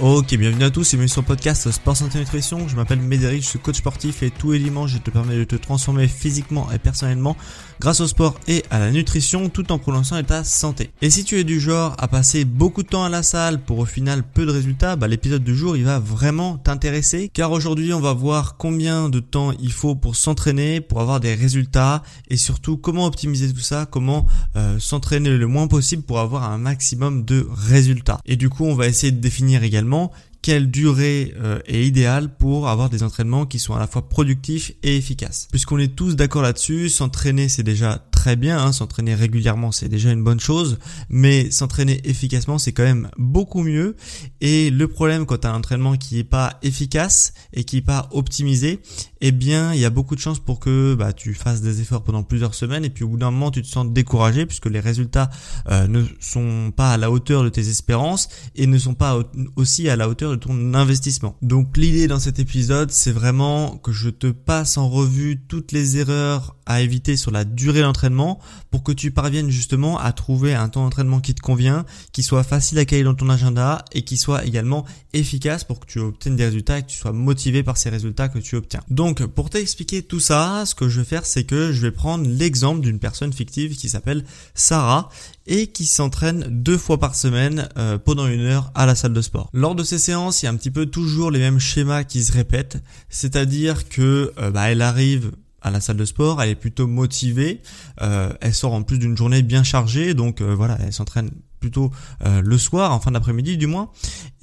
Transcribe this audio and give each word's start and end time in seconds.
Ok, 0.00 0.34
bienvenue 0.34 0.64
à 0.64 0.70
tous 0.70 0.92
et 0.92 0.96
bienvenue 0.96 1.08
sur 1.08 1.20
le 1.20 1.26
podcast 1.28 1.70
Sport 1.70 1.96
Santé 1.96 2.18
Nutrition. 2.18 2.66
Je 2.66 2.74
m'appelle 2.74 2.98
Médéric, 2.98 3.44
je 3.44 3.48
suis 3.50 3.58
coach 3.60 3.76
sportif 3.76 4.24
et 4.24 4.30
tous 4.32 4.50
les 4.50 4.58
dimanches 4.58 4.90
je 4.90 4.98
te 4.98 5.08
permets 5.08 5.36
de 5.36 5.44
te 5.44 5.54
transformer 5.54 6.08
physiquement 6.08 6.66
et 6.72 6.80
personnellement 6.80 7.36
grâce 7.78 8.00
au 8.00 8.08
sport 8.08 8.34
et 8.48 8.64
à 8.70 8.80
la 8.80 8.90
nutrition 8.90 9.48
tout 9.48 9.70
en 9.70 9.78
prolongeant 9.78 10.20
ta 10.24 10.42
santé. 10.42 10.90
Et 11.00 11.10
si 11.10 11.22
tu 11.22 11.38
es 11.38 11.44
du 11.44 11.60
genre 11.60 11.94
à 11.98 12.08
passer 12.08 12.44
beaucoup 12.44 12.82
de 12.82 12.88
temps 12.88 13.04
à 13.04 13.08
la 13.08 13.22
salle 13.22 13.60
pour 13.60 13.78
au 13.78 13.84
final 13.84 14.24
peu 14.24 14.44
de 14.44 14.50
résultats, 14.50 14.96
bah, 14.96 15.06
l'épisode 15.06 15.44
du 15.44 15.54
jour 15.54 15.76
il 15.76 15.84
va 15.84 16.00
vraiment 16.00 16.58
t'intéresser 16.58 17.30
car 17.32 17.52
aujourd'hui 17.52 17.94
on 17.94 18.00
va 18.00 18.14
voir 18.14 18.56
combien 18.56 19.08
de 19.08 19.20
temps 19.20 19.52
il 19.60 19.70
faut 19.70 19.94
pour 19.94 20.16
s'entraîner, 20.16 20.80
pour 20.80 21.02
avoir 21.02 21.20
des 21.20 21.36
résultats 21.36 22.02
et 22.28 22.36
surtout 22.36 22.76
comment 22.76 23.06
optimiser 23.06 23.52
tout 23.52 23.60
ça, 23.60 23.86
comment 23.88 24.26
euh, 24.56 24.80
s'entraîner 24.80 25.30
le 25.30 25.46
moins 25.46 25.68
possible 25.68 26.02
pour 26.02 26.18
avoir 26.18 26.50
un 26.50 26.58
maximum 26.58 27.24
de 27.24 27.46
résultats. 27.48 28.18
Et 28.26 28.34
du 28.34 28.48
coup 28.48 28.64
on 28.64 28.74
va 28.74 28.88
essayer 28.88 29.12
de 29.12 29.20
définir 29.20 29.62
également 29.62 29.83
finalement 29.84 30.12
quelle 30.44 30.70
durée 30.70 31.32
euh, 31.40 31.58
est 31.64 31.86
idéale 31.86 32.28
pour 32.36 32.68
avoir 32.68 32.90
des 32.90 33.02
entraînements 33.02 33.46
qui 33.46 33.58
sont 33.58 33.72
à 33.72 33.78
la 33.78 33.86
fois 33.86 34.10
productifs 34.10 34.72
et 34.82 34.94
efficaces. 34.94 35.48
Puisqu'on 35.50 35.78
est 35.78 35.96
tous 35.96 36.16
d'accord 36.16 36.42
là-dessus, 36.42 36.90
s'entraîner 36.90 37.48
c'est 37.48 37.62
déjà 37.62 38.06
très 38.10 38.36
bien, 38.36 38.58
hein, 38.58 38.72
s'entraîner 38.72 39.14
régulièrement 39.14 39.72
c'est 39.72 39.88
déjà 39.88 40.12
une 40.12 40.22
bonne 40.22 40.40
chose, 40.40 40.78
mais 41.08 41.50
s'entraîner 41.50 41.98
efficacement 42.04 42.58
c'est 42.58 42.72
quand 42.72 42.82
même 42.82 43.08
beaucoup 43.16 43.62
mieux. 43.62 43.96
Et 44.42 44.68
le 44.68 44.86
problème 44.86 45.24
quand 45.24 45.38
tu 45.38 45.46
un 45.46 45.54
entraînement 45.54 45.96
qui 45.96 46.18
est 46.18 46.24
pas 46.24 46.58
efficace 46.62 47.32
et 47.54 47.64
qui 47.64 47.78
est 47.78 47.80
pas 47.82 48.10
optimisé, 48.12 48.80
eh 49.22 49.32
bien 49.32 49.72
il 49.72 49.80
y 49.80 49.86
a 49.86 49.90
beaucoup 49.90 50.14
de 50.14 50.20
chances 50.20 50.40
pour 50.40 50.60
que 50.60 50.94
bah, 50.94 51.14
tu 51.14 51.32
fasses 51.32 51.62
des 51.62 51.80
efforts 51.80 52.04
pendant 52.04 52.22
plusieurs 52.22 52.54
semaines 52.54 52.84
et 52.84 52.90
puis 52.90 53.04
au 53.04 53.08
bout 53.08 53.16
d'un 53.16 53.30
moment 53.30 53.50
tu 53.50 53.62
te 53.62 53.66
sens 53.66 53.86
découragé 53.90 54.44
puisque 54.44 54.66
les 54.66 54.80
résultats 54.80 55.30
euh, 55.70 55.86
ne 55.86 56.04
sont 56.20 56.70
pas 56.76 56.92
à 56.92 56.96
la 56.98 57.10
hauteur 57.10 57.44
de 57.44 57.48
tes 57.48 57.66
espérances 57.66 58.28
et 58.56 58.66
ne 58.66 58.76
sont 58.76 58.92
pas 58.92 59.18
aussi 59.56 59.88
à 59.88 59.96
la 59.96 60.06
hauteur 60.06 60.33
ton 60.36 60.74
investissement. 60.74 61.36
Donc 61.42 61.76
l'idée 61.76 62.06
dans 62.06 62.18
cet 62.18 62.38
épisode 62.38 62.90
c'est 62.90 63.12
vraiment 63.12 63.76
que 63.76 63.92
je 63.92 64.10
te 64.10 64.28
passe 64.28 64.76
en 64.76 64.88
revue 64.88 65.40
toutes 65.48 65.72
les 65.72 65.98
erreurs 65.98 66.56
à 66.66 66.80
éviter 66.80 67.16
sur 67.16 67.30
la 67.30 67.44
durée 67.44 67.82
d'entraînement 67.82 68.38
pour 68.70 68.82
que 68.82 68.92
tu 68.92 69.10
parviennes 69.10 69.50
justement 69.50 69.98
à 69.98 70.12
trouver 70.12 70.54
un 70.54 70.68
temps 70.68 70.84
d'entraînement 70.84 71.20
qui 71.20 71.34
te 71.34 71.40
convient, 71.40 71.84
qui 72.12 72.22
soit 72.22 72.44
facile 72.44 72.78
à 72.78 72.84
caler 72.84 73.04
dans 73.04 73.14
ton 73.14 73.28
agenda 73.28 73.84
et 73.92 74.02
qui 74.02 74.16
soit 74.16 74.44
également 74.44 74.84
efficace 75.12 75.64
pour 75.64 75.80
que 75.80 75.86
tu 75.86 75.98
obtiennes 75.98 76.36
des 76.36 76.44
résultats 76.44 76.78
et 76.78 76.82
que 76.82 76.88
tu 76.88 76.98
sois 76.98 77.12
motivé 77.12 77.62
par 77.62 77.76
ces 77.76 77.90
résultats 77.90 78.28
que 78.28 78.38
tu 78.38 78.56
obtiens. 78.56 78.80
Donc 78.90 79.24
pour 79.26 79.50
t'expliquer 79.50 80.02
tout 80.02 80.20
ça, 80.20 80.64
ce 80.66 80.74
que 80.74 80.88
je 80.88 81.00
vais 81.00 81.06
faire 81.06 81.26
c'est 81.26 81.44
que 81.44 81.72
je 81.72 81.80
vais 81.80 81.92
prendre 81.92 82.26
l'exemple 82.28 82.80
d'une 82.80 82.98
personne 82.98 83.32
fictive 83.32 83.76
qui 83.76 83.88
s'appelle 83.88 84.24
Sarah 84.54 85.08
et 85.46 85.66
qui 85.66 85.84
s'entraîne 85.86 86.46
deux 86.50 86.78
fois 86.78 86.98
par 86.98 87.14
semaine 87.14 87.68
euh, 87.76 87.98
pendant 87.98 88.26
une 88.26 88.40
heure 88.40 88.70
à 88.74 88.86
la 88.86 88.94
salle 88.94 89.12
de 89.12 89.20
sport. 89.20 89.50
Lors 89.52 89.74
de 89.74 89.84
ces 89.84 89.98
séances, 89.98 90.42
il 90.42 90.46
y 90.46 90.48
a 90.48 90.52
un 90.52 90.56
petit 90.56 90.70
peu 90.70 90.86
toujours 90.86 91.30
les 91.30 91.38
mêmes 91.38 91.58
schémas 91.58 92.04
qui 92.04 92.24
se 92.24 92.32
répètent, 92.32 92.82
c'est-à-dire 93.08 93.88
que 93.88 94.32
euh, 94.38 94.50
bah, 94.50 94.70
elle 94.70 94.82
arrive 94.82 95.32
à 95.64 95.70
la 95.70 95.80
salle 95.80 95.96
de 95.96 96.04
sport, 96.04 96.40
elle 96.42 96.50
est 96.50 96.54
plutôt 96.54 96.86
motivée, 96.86 97.62
euh, 98.02 98.32
elle 98.40 98.54
sort 98.54 98.74
en 98.74 98.82
plus 98.82 98.98
d'une 98.98 99.16
journée 99.16 99.42
bien 99.42 99.64
chargée, 99.64 100.12
donc 100.12 100.40
euh, 100.40 100.54
voilà, 100.54 100.78
elle 100.84 100.92
s'entraîne 100.92 101.30
plutôt 101.58 101.90
euh, 102.26 102.42
le 102.44 102.58
soir, 102.58 102.92
en 102.92 103.00
fin 103.00 103.10
d'après-midi 103.10 103.56
du 103.56 103.66
moins, 103.66 103.90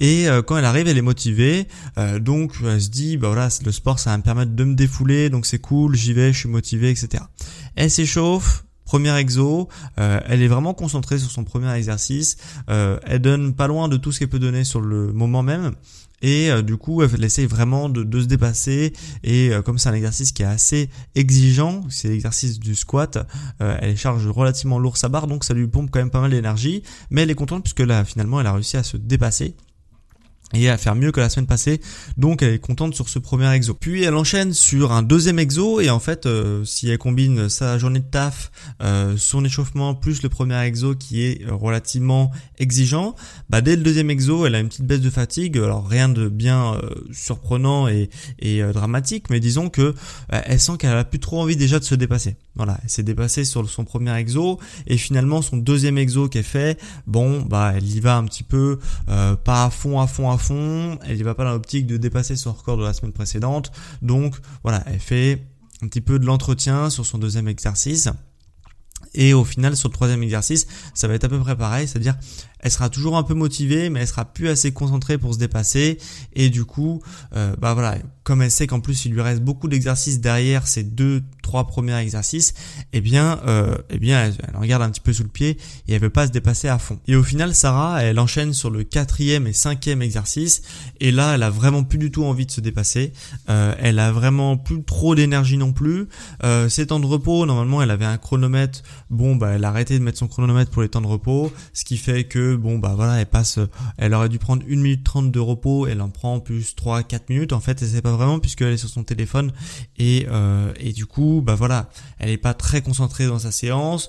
et 0.00 0.26
quand 0.46 0.58
elle 0.58 0.64
arrive, 0.64 0.88
elle 0.88 0.98
est 0.98 1.02
motivée, 1.02 1.68
donc 2.20 2.54
elle 2.64 2.82
se 2.82 2.90
dit, 2.90 3.16
bah 3.16 3.28
voilà, 3.28 3.48
le 3.64 3.70
sport 3.70 4.00
ça 4.00 4.10
va 4.10 4.18
me 4.18 4.24
permettre 4.24 4.56
de 4.56 4.64
me 4.64 4.74
défouler, 4.74 5.30
donc 5.30 5.46
c'est 5.46 5.60
cool, 5.60 5.94
j'y 5.94 6.12
vais, 6.12 6.32
je 6.32 6.38
suis 6.40 6.48
motivé, 6.48 6.90
etc. 6.90 7.22
Elle 7.76 7.92
s'échauffe, 7.92 8.64
premier 8.84 9.16
exo, 9.16 9.68
elle 9.96 10.42
est 10.42 10.48
vraiment 10.48 10.74
concentrée 10.74 11.20
sur 11.20 11.30
son 11.30 11.44
premier 11.44 11.72
exercice, 11.72 12.36
elle 12.66 13.20
donne 13.20 13.54
pas 13.54 13.68
loin 13.68 13.86
de 13.88 13.96
tout 13.96 14.10
ce 14.10 14.18
qu'elle 14.18 14.28
peut 14.28 14.40
donner 14.40 14.64
sur 14.64 14.80
le 14.80 15.12
moment 15.12 15.44
même, 15.44 15.76
et 16.22 16.50
euh, 16.50 16.62
du 16.62 16.76
coup 16.76 17.02
elle 17.02 17.22
essaye 17.22 17.46
vraiment 17.46 17.88
de, 17.88 18.20
se 18.20 18.26
dépasser. 18.26 18.92
Et 19.22 19.50
euh, 19.50 19.62
comme 19.62 19.78
c'est 19.78 19.88
un 19.88 19.94
exercice 19.94 20.32
qui 20.32 20.42
est 20.42 20.46
assez 20.46 20.88
exigeant, 21.14 21.82
c'est 21.90 22.08
l'exercice 22.08 22.58
du 22.58 22.74
squat, 22.74 23.18
euh, 23.60 23.76
elle 23.80 23.96
charge 23.96 24.26
relativement 24.28 24.78
lourd 24.78 24.96
sa 24.96 25.08
barre 25.08 25.26
donc 25.26 25.44
ça 25.44 25.54
lui 25.54 25.66
pompe 25.66 25.90
quand 25.90 25.98
même 25.98 26.10
pas 26.10 26.20
mal 26.20 26.30
d'énergie. 26.30 26.82
Mais 27.10 27.22
elle 27.22 27.30
est 27.30 27.34
contente 27.34 27.64
puisque 27.64 27.80
là 27.80 28.04
finalement 28.04 28.40
elle 28.40 28.46
a 28.46 28.52
réussi 28.52 28.76
à 28.76 28.82
se 28.82 28.96
dépasser 28.96 29.54
et 30.54 30.68
à 30.68 30.78
faire 30.78 30.94
mieux 30.94 31.12
que 31.12 31.20
la 31.20 31.28
semaine 31.28 31.46
passée. 31.46 31.80
Donc 32.16 32.42
elle 32.42 32.54
est 32.54 32.58
contente 32.58 32.94
sur 32.94 33.08
ce 33.08 33.18
premier 33.18 33.50
exo. 33.52 33.74
Puis 33.74 34.02
elle 34.04 34.14
enchaîne 34.14 34.52
sur 34.52 34.92
un 34.92 35.02
deuxième 35.02 35.38
exo 35.38 35.80
et 35.80 35.90
en 35.90 36.00
fait 36.00 36.26
euh, 36.26 36.64
si 36.64 36.88
elle 36.88 36.98
combine 36.98 37.48
sa 37.48 37.78
journée 37.78 38.00
de 38.00 38.04
taf, 38.04 38.50
euh, 38.82 39.16
son 39.16 39.44
échauffement 39.44 39.94
plus 39.94 40.22
le 40.22 40.28
premier 40.28 40.60
exo 40.64 40.94
qui 40.94 41.22
est 41.22 41.44
relativement 41.48 42.30
exigeant, 42.58 43.14
bah 43.50 43.60
dès 43.60 43.76
le 43.76 43.82
deuxième 43.82 44.10
exo 44.10 44.46
elle 44.46 44.54
a 44.54 44.60
une 44.60 44.68
petite 44.68 44.86
baisse 44.86 45.00
de 45.00 45.10
fatigue. 45.10 45.56
Alors 45.58 45.86
rien 45.86 46.08
de 46.08 46.28
bien 46.28 46.74
euh, 46.74 46.90
surprenant 47.12 47.88
et, 47.88 48.10
et 48.38 48.62
dramatique, 48.62 49.30
mais 49.30 49.40
disons 49.40 49.68
que 49.68 49.94
elle 50.28 50.60
sent 50.60 50.72
qu'elle 50.78 50.96
a 50.96 51.04
plus 51.04 51.18
trop 51.18 51.40
envie 51.40 51.56
déjà 51.56 51.78
de 51.78 51.84
se 51.84 51.94
dépasser. 51.94 52.36
Voilà, 52.54 52.78
elle 52.82 52.90
s'est 52.90 53.02
dépassée 53.02 53.44
sur 53.44 53.68
son 53.68 53.84
premier 53.84 54.14
exo 54.16 54.60
et 54.86 54.98
finalement 54.98 55.40
son 55.40 55.56
deuxième 55.56 55.96
exo 55.96 56.28
qu'elle 56.28 56.44
fait, 56.44 56.78
bon 57.06 57.40
bah 57.40 57.72
elle 57.74 57.88
y 57.88 57.98
va 58.00 58.16
un 58.16 58.24
petit 58.24 58.42
peu 58.42 58.78
pas 59.06 59.64
à 59.64 59.70
fond 59.70 59.98
à 60.00 60.06
fond 60.06 60.30
à 60.30 60.36
fond, 60.36 60.98
elle 61.04 61.18
y 61.18 61.22
va 61.22 61.34
pas 61.34 61.44
dans 61.44 61.52
l'optique 61.52 61.86
de 61.86 61.96
dépasser 61.96 62.36
son 62.36 62.52
record 62.52 62.76
de 62.76 62.84
la 62.84 62.92
semaine 62.92 63.12
précédente. 63.12 63.72
Donc 64.02 64.36
voilà, 64.62 64.82
elle 64.86 65.00
fait 65.00 65.46
un 65.82 65.88
petit 65.88 66.02
peu 66.02 66.18
de 66.18 66.26
l'entretien 66.26 66.90
sur 66.90 67.06
son 67.06 67.18
deuxième 67.18 67.48
exercice. 67.48 68.10
Et 69.14 69.34
au 69.34 69.44
final, 69.44 69.76
sur 69.76 69.88
le 69.88 69.94
troisième 69.94 70.22
exercice, 70.22 70.66
ça 70.94 71.08
va 71.08 71.14
être 71.14 71.24
à 71.24 71.28
peu 71.28 71.38
près 71.38 71.56
pareil, 71.56 71.88
c'est-à-dire 71.88 72.16
elle 72.62 72.70
sera 72.70 72.88
toujours 72.88 73.16
un 73.16 73.22
peu 73.22 73.34
motivée, 73.34 73.90
mais 73.90 74.00
elle 74.00 74.08
sera 74.08 74.24
plus 74.24 74.48
assez 74.48 74.72
concentrée 74.72 75.18
pour 75.18 75.34
se 75.34 75.38
dépasser. 75.38 75.98
Et 76.34 76.48
du 76.48 76.64
coup, 76.64 77.02
euh, 77.34 77.54
bah 77.60 77.74
voilà, 77.74 77.98
comme 78.24 78.42
elle 78.42 78.50
sait 78.50 78.66
qu'en 78.66 78.80
plus 78.80 79.04
il 79.04 79.12
lui 79.12 79.20
reste 79.20 79.42
beaucoup 79.42 79.68
d'exercices 79.68 80.20
derrière 80.20 80.66
ces 80.66 80.84
deux, 80.84 81.22
trois 81.42 81.66
premiers 81.66 81.96
exercices, 81.98 82.54
eh 82.92 83.00
bien, 83.00 83.40
euh, 83.46 83.76
eh 83.90 83.98
bien, 83.98 84.24
elle, 84.24 84.56
regarde 84.56 84.82
un 84.82 84.90
petit 84.90 85.00
peu 85.00 85.12
sous 85.12 85.24
le 85.24 85.28
pied 85.28 85.58
et 85.88 85.94
elle 85.94 86.00
veut 86.00 86.10
pas 86.10 86.26
se 86.26 86.32
dépasser 86.32 86.68
à 86.68 86.78
fond. 86.78 86.98
Et 87.08 87.16
au 87.16 87.22
final, 87.22 87.54
Sarah, 87.54 88.02
elle 88.02 88.18
enchaîne 88.18 88.54
sur 88.54 88.70
le 88.70 88.84
quatrième 88.84 89.46
et 89.46 89.52
cinquième 89.52 90.02
exercice. 90.02 90.62
Et 91.00 91.10
là, 91.10 91.34
elle 91.34 91.42
a 91.42 91.50
vraiment 91.50 91.82
plus 91.82 91.98
du 91.98 92.10
tout 92.10 92.24
envie 92.24 92.46
de 92.46 92.50
se 92.50 92.60
dépasser. 92.60 93.12
Euh, 93.50 93.74
elle 93.78 93.98
a 93.98 94.12
vraiment 94.12 94.56
plus 94.56 94.82
trop 94.84 95.14
d'énergie 95.14 95.56
non 95.56 95.72
plus. 95.72 96.06
Euh, 96.44 96.68
ses 96.68 96.86
temps 96.86 97.00
de 97.00 97.06
repos, 97.06 97.44
normalement, 97.44 97.82
elle 97.82 97.90
avait 97.90 98.04
un 98.04 98.18
chronomètre. 98.18 98.82
Bon, 99.10 99.36
bah, 99.36 99.50
elle 99.54 99.64
a 99.64 99.68
arrêté 99.68 99.98
de 99.98 100.04
mettre 100.04 100.18
son 100.18 100.28
chronomètre 100.28 100.70
pour 100.70 100.82
les 100.82 100.88
temps 100.88 101.00
de 101.00 101.06
repos, 101.06 101.52
ce 101.72 101.84
qui 101.84 101.96
fait 101.96 102.24
que 102.24 102.51
bon 102.56 102.78
bah 102.78 102.94
voilà 102.96 103.20
elle 103.20 103.26
passe 103.26 103.58
elle 103.96 104.14
aurait 104.14 104.28
dû 104.28 104.38
prendre 104.38 104.62
1 104.64 104.76
minute 104.76 105.04
30 105.04 105.30
de 105.30 105.40
repos 105.40 105.86
elle 105.86 106.00
en 106.00 106.10
prend 106.10 106.40
plus 106.40 106.74
3 106.74 107.02
4 107.02 107.28
minutes 107.28 107.52
en 107.52 107.60
fait 107.60 107.80
elle 107.82 107.88
sait 107.88 108.02
pas 108.02 108.12
vraiment 108.12 108.38
puisqu'elle 108.38 108.72
est 108.72 108.76
sur 108.76 108.88
son 108.88 109.04
téléphone 109.04 109.52
et 109.98 110.26
euh, 110.30 110.72
et 110.78 110.92
du 110.92 111.06
coup 111.06 111.42
bah 111.44 111.54
voilà 111.54 111.88
elle 112.18 112.30
est 112.30 112.38
pas 112.38 112.54
très 112.54 112.82
concentrée 112.82 113.26
dans 113.26 113.38
sa 113.38 113.52
séance. 113.52 114.08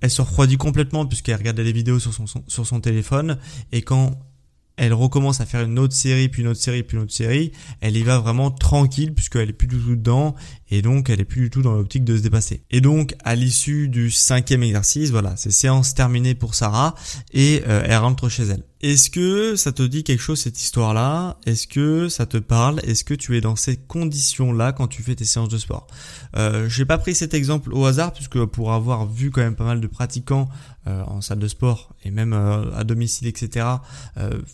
Elle 0.00 0.10
se 0.10 0.20
refroidit 0.20 0.56
complètement 0.56 1.06
puisqu'elle 1.06 1.36
regarde 1.36 1.60
les 1.60 1.72
vidéos 1.72 2.00
sur 2.00 2.12
son, 2.12 2.26
sur 2.26 2.66
son 2.66 2.80
téléphone 2.80 3.38
et 3.70 3.82
quand 3.82 4.18
elle 4.76 4.94
recommence 4.94 5.40
à 5.40 5.46
faire 5.46 5.62
une 5.62 5.78
autre 5.78 5.94
série, 5.94 6.28
puis 6.28 6.42
une 6.42 6.48
autre 6.48 6.60
série, 6.60 6.82
puis 6.82 6.96
une 6.96 7.04
autre 7.04 7.12
série, 7.12 7.52
elle 7.80 7.96
y 7.96 8.02
va 8.02 8.18
vraiment 8.18 8.50
tranquille 8.50 9.14
puisqu'elle 9.14 9.50
est 9.50 9.52
plus 9.52 9.68
du 9.68 9.78
tout 9.78 9.90
dedans 9.90 10.34
et 10.72 10.80
donc 10.80 11.10
elle 11.10 11.20
est 11.20 11.26
plus 11.26 11.42
du 11.42 11.50
tout 11.50 11.60
dans 11.60 11.74
l'optique 11.74 12.02
de 12.02 12.16
se 12.16 12.22
dépasser. 12.22 12.62
Et 12.70 12.80
donc 12.80 13.14
à 13.24 13.34
l'issue 13.34 13.88
du 13.88 14.10
cinquième 14.10 14.62
exercice, 14.62 15.10
voilà, 15.10 15.36
c'est 15.36 15.50
séance 15.50 15.94
terminée 15.94 16.34
pour 16.34 16.54
Sarah 16.54 16.94
et 17.34 17.62
euh, 17.68 17.84
elle 17.86 17.98
rentre 17.98 18.30
chez 18.30 18.44
elle. 18.44 18.64
Est-ce 18.82 19.10
que 19.10 19.54
ça 19.54 19.70
te 19.70 19.84
dit 19.84 20.02
quelque 20.02 20.20
chose 20.20 20.40
cette 20.40 20.60
histoire-là? 20.60 21.36
Est-ce 21.46 21.68
que 21.68 22.08
ça 22.08 22.26
te 22.26 22.36
parle? 22.36 22.80
Est-ce 22.82 23.04
que 23.04 23.14
tu 23.14 23.36
es 23.36 23.40
dans 23.40 23.54
ces 23.54 23.76
conditions-là 23.76 24.72
quand 24.72 24.88
tu 24.88 25.04
fais 25.04 25.14
tes 25.14 25.24
séances 25.24 25.50
de 25.50 25.58
sport? 25.58 25.86
Euh, 26.36 26.68
J'ai 26.68 26.84
pas 26.84 26.98
pris 26.98 27.14
cet 27.14 27.32
exemple 27.32 27.72
au 27.72 27.86
hasard 27.86 28.12
puisque 28.12 28.44
pour 28.44 28.72
avoir 28.72 29.06
vu 29.06 29.30
quand 29.30 29.40
même 29.40 29.54
pas 29.54 29.62
mal 29.62 29.80
de 29.80 29.86
pratiquants 29.86 30.48
euh, 30.88 31.04
en 31.04 31.20
salle 31.20 31.38
de 31.38 31.46
sport 31.46 31.94
et 32.04 32.10
même 32.10 32.32
euh, 32.32 32.74
à 32.76 32.82
domicile, 32.82 33.28
etc. 33.28 33.66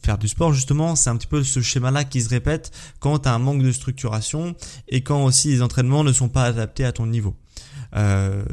Faire 0.03 0.19
du 0.19 0.29
sport 0.29 0.53
justement, 0.53 0.95
c'est 0.95 1.09
un 1.09 1.17
petit 1.17 1.27
peu 1.27 1.43
ce 1.43 1.63
schéma-là 1.63 2.05
qui 2.05 2.21
se 2.21 2.29
répète 2.29 2.71
quand 3.01 3.21
tu 3.21 3.29
as 3.31 3.33
un 3.33 3.39
manque 3.39 3.63
de 3.63 3.73
structuration 3.73 4.55
et 4.89 5.01
quand 5.01 5.25
aussi 5.25 5.49
les 5.49 5.63
entraînements 5.63 6.05
ne 6.09 6.13
sont 6.13 6.29
pas 6.29 6.45
adaptés 6.45 6.85
à 6.85 6.93
ton 6.93 7.07
niveau. 7.07 7.35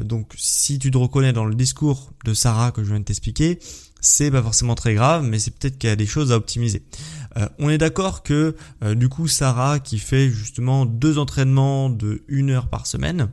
donc 0.02 0.32
si 0.36 0.78
tu 0.78 0.90
te 0.90 0.98
reconnais 0.98 1.32
dans 1.32 1.44
le 1.44 1.54
discours 1.54 2.12
de 2.24 2.34
Sarah 2.34 2.70
que 2.72 2.82
je 2.82 2.88
viens 2.90 3.00
de 3.00 3.04
t'expliquer, 3.04 3.58
c'est 4.00 4.30
pas 4.30 4.42
forcément 4.42 4.74
très 4.74 4.94
grave, 4.94 5.24
mais 5.24 5.38
c'est 5.38 5.50
peut-être 5.50 5.78
qu'il 5.78 5.88
y 5.88 5.92
a 5.92 5.96
des 5.96 6.06
choses 6.06 6.32
à 6.32 6.36
optimiser. 6.36 6.82
on 7.58 7.68
est 7.68 7.78
d'accord 7.78 8.22
que 8.22 8.56
du 8.94 9.08
coup 9.08 9.28
Sarah 9.28 9.78
qui 9.78 9.98
fait 9.98 10.30
justement 10.30 10.86
deux 10.86 11.18
entraînements 11.18 11.90
de 11.90 12.22
une 12.28 12.50
heure 12.50 12.68
par 12.68 12.86
semaine, 12.86 13.28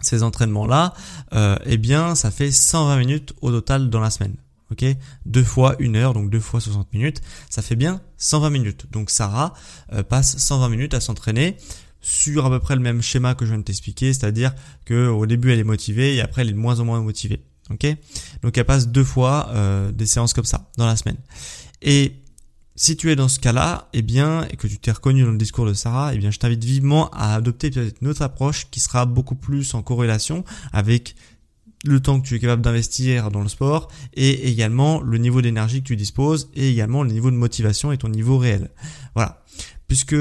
ces 0.00 0.22
entraînements-là, 0.22 0.94
euh, 1.32 1.56
eh 1.64 1.78
bien, 1.78 2.14
ça 2.14 2.30
fait 2.30 2.50
120 2.50 2.98
minutes 2.98 3.34
au 3.40 3.50
total 3.50 3.90
dans 3.90 4.00
la 4.00 4.10
semaine. 4.10 4.36
Ok, 4.72 4.84
deux 5.26 5.44
fois 5.44 5.76
une 5.78 5.94
heure, 5.94 6.12
donc 6.12 6.28
deux 6.28 6.40
fois 6.40 6.60
60 6.60 6.92
minutes, 6.92 7.20
ça 7.48 7.62
fait 7.62 7.76
bien 7.76 8.00
120 8.16 8.50
minutes. 8.50 8.86
Donc 8.90 9.10
Sarah 9.10 9.54
euh, 9.92 10.02
passe 10.02 10.38
120 10.38 10.68
minutes 10.68 10.94
à 10.94 11.00
s'entraîner 11.00 11.56
sur 12.06 12.46
à 12.46 12.50
peu 12.50 12.60
près 12.60 12.76
le 12.76 12.80
même 12.80 13.02
schéma 13.02 13.34
que 13.34 13.44
je 13.44 13.50
viens 13.50 13.58
de 13.58 13.64
t'expliquer, 13.64 14.12
c'est-à-dire 14.12 14.54
que 14.84 15.08
au 15.08 15.26
début 15.26 15.52
elle 15.52 15.58
est 15.58 15.64
motivée 15.64 16.14
et 16.14 16.20
après 16.20 16.42
elle 16.42 16.50
est 16.50 16.52
de 16.52 16.58
moins 16.58 16.78
en 16.78 16.84
moins 16.84 17.00
motivée. 17.00 17.40
Ok, 17.68 17.84
donc 18.42 18.56
elle 18.56 18.64
passe 18.64 18.86
deux 18.86 19.02
fois 19.02 19.48
euh, 19.50 19.90
des 19.90 20.06
séances 20.06 20.32
comme 20.32 20.44
ça 20.44 20.70
dans 20.78 20.86
la 20.86 20.94
semaine. 20.94 21.16
Et 21.82 22.12
si 22.76 22.96
tu 22.96 23.10
es 23.10 23.16
dans 23.16 23.26
ce 23.26 23.40
cas-là, 23.40 23.88
eh 23.92 24.02
bien, 24.02 24.46
et 24.50 24.56
que 24.56 24.68
tu 24.68 24.78
t'es 24.78 24.92
reconnu 24.92 25.24
dans 25.24 25.32
le 25.32 25.38
discours 25.38 25.66
de 25.66 25.74
Sarah, 25.74 26.14
eh 26.14 26.18
bien, 26.18 26.30
je 26.30 26.38
t'invite 26.38 26.62
vivement 26.62 27.10
à 27.10 27.34
adopter 27.34 27.70
peut-être 27.70 27.96
une 28.02 28.08
autre 28.08 28.22
approche 28.22 28.70
qui 28.70 28.78
sera 28.78 29.04
beaucoup 29.04 29.34
plus 29.34 29.74
en 29.74 29.82
corrélation 29.82 30.44
avec 30.72 31.16
le 31.84 32.00
temps 32.00 32.20
que 32.20 32.26
tu 32.26 32.36
es 32.36 32.38
capable 32.38 32.62
d'investir 32.62 33.30
dans 33.30 33.42
le 33.42 33.48
sport 33.48 33.88
et 34.14 34.48
également 34.48 35.00
le 35.00 35.18
niveau 35.18 35.42
d'énergie 35.42 35.82
que 35.82 35.88
tu 35.88 35.96
disposes 35.96 36.50
et 36.54 36.70
également 36.70 37.02
le 37.02 37.10
niveau 37.10 37.30
de 37.30 37.36
motivation 37.36 37.92
et 37.92 37.98
ton 37.98 38.08
niveau 38.08 38.38
réel. 38.38 38.70
Voilà. 39.14 39.42
Puisque 39.88 40.16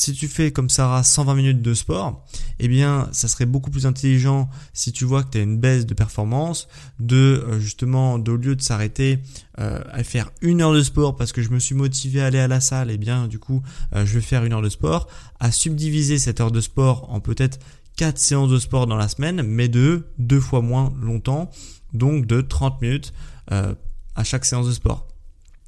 si 0.00 0.14
tu 0.14 0.28
fais 0.28 0.50
comme 0.50 0.70
Sarah 0.70 1.02
120 1.02 1.34
minutes 1.34 1.62
de 1.62 1.74
sport, 1.74 2.24
eh 2.58 2.68
bien, 2.68 3.10
ça 3.12 3.28
serait 3.28 3.44
beaucoup 3.44 3.70
plus 3.70 3.84
intelligent 3.84 4.48
si 4.72 4.92
tu 4.92 5.04
vois 5.04 5.22
que 5.22 5.32
tu 5.32 5.38
as 5.38 5.42
une 5.42 5.58
baisse 5.58 5.84
de 5.84 5.92
performance, 5.92 6.68
de 7.00 7.44
euh, 7.46 7.60
justement, 7.60 8.14
au 8.14 8.36
lieu 8.36 8.56
de 8.56 8.62
s'arrêter 8.62 9.18
euh, 9.58 9.82
à 9.92 10.02
faire 10.02 10.30
une 10.40 10.62
heure 10.62 10.72
de 10.72 10.82
sport 10.82 11.16
parce 11.16 11.32
que 11.32 11.42
je 11.42 11.50
me 11.50 11.58
suis 11.58 11.74
motivé 11.74 12.22
à 12.22 12.26
aller 12.26 12.38
à 12.38 12.48
la 12.48 12.62
salle, 12.62 12.90
eh 12.90 12.96
bien, 12.96 13.28
du 13.28 13.38
coup, 13.38 13.62
euh, 13.94 14.06
je 14.06 14.14
vais 14.14 14.22
faire 14.22 14.42
une 14.46 14.54
heure 14.54 14.62
de 14.62 14.70
sport, 14.70 15.06
à 15.38 15.52
subdiviser 15.52 16.18
cette 16.18 16.40
heure 16.40 16.50
de 16.50 16.62
sport 16.62 17.12
en 17.12 17.20
peut-être 17.20 17.58
quatre 17.96 18.18
séances 18.18 18.50
de 18.50 18.58
sport 18.58 18.86
dans 18.86 18.96
la 18.96 19.08
semaine, 19.08 19.42
mais 19.42 19.68
de 19.68 20.06
deux 20.16 20.40
fois 20.40 20.62
moins 20.62 20.94
longtemps, 20.98 21.50
donc 21.92 22.24
de 22.24 22.40
30 22.40 22.80
minutes 22.80 23.12
à 23.48 24.24
chaque 24.24 24.44
séance 24.46 24.66
de 24.66 24.72
sport. 24.72 25.09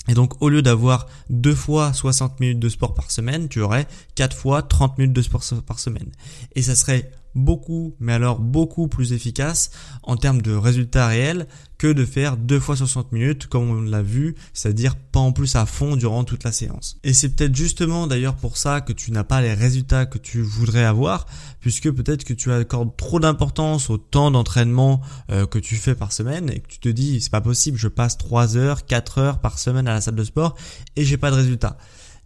Et 0.09 0.15
donc 0.15 0.41
au 0.43 0.49
lieu 0.49 0.63
d'avoir 0.63 1.07
deux 1.31 1.55
fois 1.55 1.93
60 1.93 2.41
minutes 2.41 2.59
de 2.59 2.69
sport 2.69 2.95
par 2.95 3.11
semaine, 3.11 3.49
tu 3.49 3.61
aurais 3.61 3.87
quatre 4.15 4.37
fois 4.37 4.63
30 4.63 4.99
minutes 4.99 5.15
de 5.15 5.23
sport 5.23 5.43
par 5.67 5.79
semaine. 5.79 6.11
Et 6.55 6.63
ça 6.63 6.75
serait 6.75 7.11
beaucoup, 7.35 7.95
mais 7.99 8.13
alors 8.13 8.39
beaucoup 8.39 8.89
plus 8.89 9.13
efficace 9.13 9.71
en 10.03 10.17
termes 10.17 10.43
de 10.43 10.53
résultats 10.53 11.07
réels 11.07 11.47
que 11.79 11.93
de 11.93 12.05
faire 12.05 12.37
deux 12.37 12.61
fois 12.61 12.77
60 12.77 13.11
minutes 13.11 13.49
comme 13.49 13.71
on 13.71 13.81
l'a 13.83 14.03
vu, 14.03 14.37
c'est-à-dire 14.53 14.95
pas 14.95 15.19
en 15.19 15.33
plus 15.33 15.57
à 15.57 15.67
fond 15.67 15.97
durant 15.97 16.23
toute 16.23 16.45
la 16.45 16.53
séance. 16.53 16.99
Et 17.03 17.13
c'est 17.13 17.31
peut-être 17.31 17.57
justement 17.57 18.07
d'ailleurs 18.07 18.37
pour 18.37 18.57
ça 18.57 18.81
que 18.81 18.93
tu 18.93 19.11
n'as 19.11 19.25
pas 19.25 19.41
les 19.43 19.53
résultats 19.53 20.07
que 20.07 20.19
tu 20.19 20.43
voudrais 20.43 20.85
avoir, 20.85 21.27
puisque 21.61 21.91
peut-être 21.91 22.25
que 22.25 22.35
tu 22.35 22.53
accordes 22.53 22.97
trop 22.97 23.19
d'importance 23.19 23.91
au 23.91 23.99
temps 23.99 24.31
d'entraînement 24.31 25.01
euh, 25.31 25.47
que 25.47 25.59
tu 25.59 25.75
fais 25.75 25.95
par 25.95 26.13
semaine 26.13 26.51
et 26.51 26.61
que 26.61 26.69
tu 26.69 26.79
te 26.79 26.89
dis 26.89 27.21
c'est 27.21 27.33
pas 27.33 27.41
possible, 27.41 27.77
je 27.79 27.89
passe 27.89 28.17
3 28.17 28.57
heures, 28.57 28.87
4 28.87 29.19
heures 29.19 29.41
par 29.41 29.59
semaine 29.59 29.89
à 29.89 29.95
la 29.95 30.01
salle 30.01 30.15
de 30.15 30.25
sport 30.25 30.55
et 30.95 31.05
j'ai 31.05 31.17
pas 31.17 31.31
de 31.31 31.37
résultats. 31.37 31.79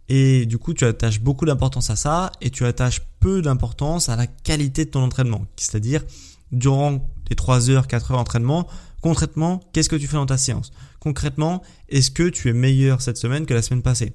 Et 0.09 0.45
du 0.45 0.57
coup, 0.57 0.73
tu 0.73 0.85
attaches 0.85 1.19
beaucoup 1.19 1.45
d'importance 1.45 1.89
à 1.89 1.95
ça 1.95 2.31
et 2.41 2.49
tu 2.49 2.65
attaches 2.65 3.01
peu 3.19 3.41
d'importance 3.41 4.09
à 4.09 4.15
la 4.15 4.27
qualité 4.27 4.85
de 4.85 4.91
ton 4.91 5.03
entraînement. 5.03 5.45
C'est-à-dire, 5.57 6.03
durant 6.51 7.09
tes 7.25 7.35
3 7.35 7.69
heures, 7.69 7.87
4 7.87 8.11
heures 8.11 8.17
d'entraînement, 8.17 8.67
concrètement, 9.01 9.61
qu'est-ce 9.73 9.89
que 9.89 9.95
tu 9.95 10.07
fais 10.07 10.15
dans 10.15 10.25
ta 10.25 10.37
séance? 10.37 10.71
Concrètement, 10.99 11.61
est-ce 11.89 12.11
que 12.11 12.29
tu 12.29 12.49
es 12.49 12.53
meilleur 12.53 13.01
cette 13.01 13.17
semaine 13.17 13.45
que 13.45 13.53
la 13.53 13.61
semaine 13.61 13.81
passée? 13.81 14.13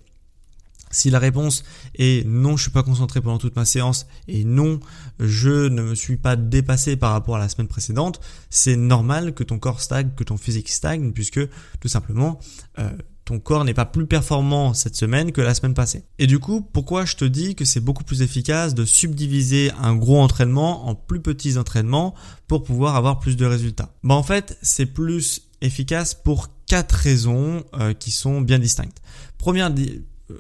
Si 0.93 1.09
la 1.09 1.19
réponse 1.19 1.65
est 1.95 2.27
non, 2.27 2.59
je 2.59 2.65
suis 2.65 2.71
pas 2.71 2.83
concentré 2.83 3.23
pendant 3.23 3.39
toute 3.39 3.57
ma 3.57 3.65
séance 3.65 4.07
et 4.29 4.45
non, 4.45 4.79
je 5.19 5.69
ne 5.69 5.83
me 5.83 5.95
suis 5.95 6.19
pas 6.19 6.37
dépassé 6.37 6.97
par 6.97 7.13
rapport 7.13 7.37
à 7.37 7.39
la 7.39 7.49
semaine 7.49 7.67
précédente, 7.67 8.21
c'est 8.51 8.77
normal 8.77 9.33
que 9.33 9.43
ton 9.43 9.59
corps 9.59 9.81
stagne, 9.81 10.11
que 10.15 10.23
ton 10.23 10.37
physique 10.37 10.69
stagne, 10.69 11.13
puisque 11.13 11.41
tout 11.81 11.89
simplement 11.89 12.39
euh, 12.79 12.91
ton 13.25 13.39
corps 13.39 13.65
n'est 13.65 13.75
pas 13.75 13.85
plus 13.85 14.07
performant 14.07 14.75
cette 14.75 14.97
semaine 14.97 15.33
que 15.33 15.41
la 15.41 15.55
semaine 15.55 15.75
passée. 15.75 16.05
Et 16.19 16.27
du 16.27 16.39
coup, 16.39 16.61
pourquoi 16.61 17.05
je 17.05 17.17
te 17.17 17.25
dis 17.25 17.55
que 17.55 17.65
c'est 17.65 17.81
beaucoup 17.81 18.05
plus 18.05 18.23
efficace 18.23 18.75
de 18.75 18.85
subdiviser 18.85 19.71
un 19.81 19.95
gros 19.95 20.21
entraînement 20.21 20.89
en 20.89 20.95
plus 20.95 21.21
petits 21.21 21.57
entraînements 21.57 22.15
pour 22.49 22.65
pouvoir 22.65 22.97
avoir 22.97 23.21
plus 23.21 23.37
de 23.37 23.47
résultats? 23.47 23.95
Bah 24.03 24.15
en 24.15 24.23
fait, 24.23 24.59
c'est 24.63 24.87
plus 24.87 25.43
efficace 25.61 26.15
pour 26.15 26.49
quatre 26.67 26.93
raisons 26.93 27.65
euh, 27.75 27.95
qui 27.95 28.11
sont 28.11 28.41
bien 28.41 28.59
distinctes. 28.59 29.01
Première 29.39 29.73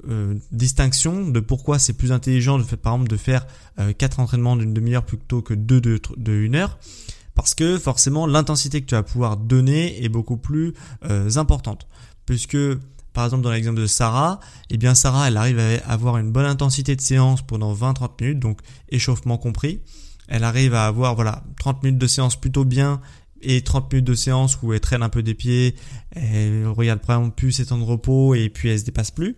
euh, 0.08 0.34
distinction 0.50 1.29
de 1.29 1.40
pourquoi 1.40 1.79
c'est 1.79 1.93
plus 1.93 2.12
intelligent 2.12 2.58
de 2.58 2.64
faire, 2.64 2.79
par 2.79 2.94
exemple 2.94 3.11
de 3.11 3.17
faire 3.17 3.46
euh, 3.79 3.93
quatre 3.93 4.19
entraînements 4.20 4.56
d'une 4.56 4.75
demi-heure 4.75 5.05
plutôt 5.05 5.43
que 5.43 5.55
deux 5.55 5.81
de, 5.81 6.00
de 6.17 6.32
une 6.32 6.56
heure 6.56 6.79
parce 7.34 7.55
que 7.55 7.79
forcément 7.79 8.26
l'intensité 8.26 8.82
que 8.82 8.87
tu 8.87 8.94
vas 8.94 9.02
pouvoir 9.02 9.38
donner 9.38 10.05
est 10.05 10.11
beaucoup 10.11 10.37
plus 10.37 10.75
importante 11.37 11.87
puisque 12.26 12.58
par 13.12 13.24
exemple 13.24 13.42
dans 13.42 13.50
l'exemple 13.50 13.80
de 13.80 13.86
Sarah, 13.86 14.40
eh 14.70 14.78
bien 14.78 14.94
Sarah 14.94 15.28
elle 15.28 15.36
arrive 15.36 15.58
à 15.58 15.90
avoir 15.90 16.19
une 16.19 16.32
bonne 16.32 16.46
intensité 16.46 16.96
de 16.96 17.00
séance 17.00 17.43
pendant 17.43 17.74
20-30 17.74 18.10
minutes, 18.20 18.41
donc 18.41 18.60
échauffement 18.88 19.38
compris. 19.38 19.81
Elle 20.29 20.44
arrive 20.44 20.74
à 20.74 20.86
avoir 20.86 21.14
voilà 21.14 21.43
30 21.58 21.82
minutes 21.82 21.98
de 21.98 22.06
séance 22.06 22.41
plutôt 22.41 22.64
bien 22.64 23.00
et 23.43 23.62
30 23.62 23.93
minutes 23.93 24.06
de 24.06 24.14
séance 24.14 24.58
où 24.62 24.72
elle 24.72 24.81
traîne 24.81 25.02
un 25.02 25.08
peu 25.08 25.22
des 25.22 25.34
pieds, 25.34 25.74
elle 26.12 26.67
regarde 26.69 27.00
par 27.00 27.19
exemple 27.19 27.34
plus 27.34 27.52
ses 27.52 27.67
temps 27.67 27.79
de 27.79 27.84
repos 27.84 28.34
et 28.34 28.48
puis 28.48 28.69
elle 28.70 28.79
se 28.79 28.84
dépasse 28.84 29.10
plus. 29.10 29.36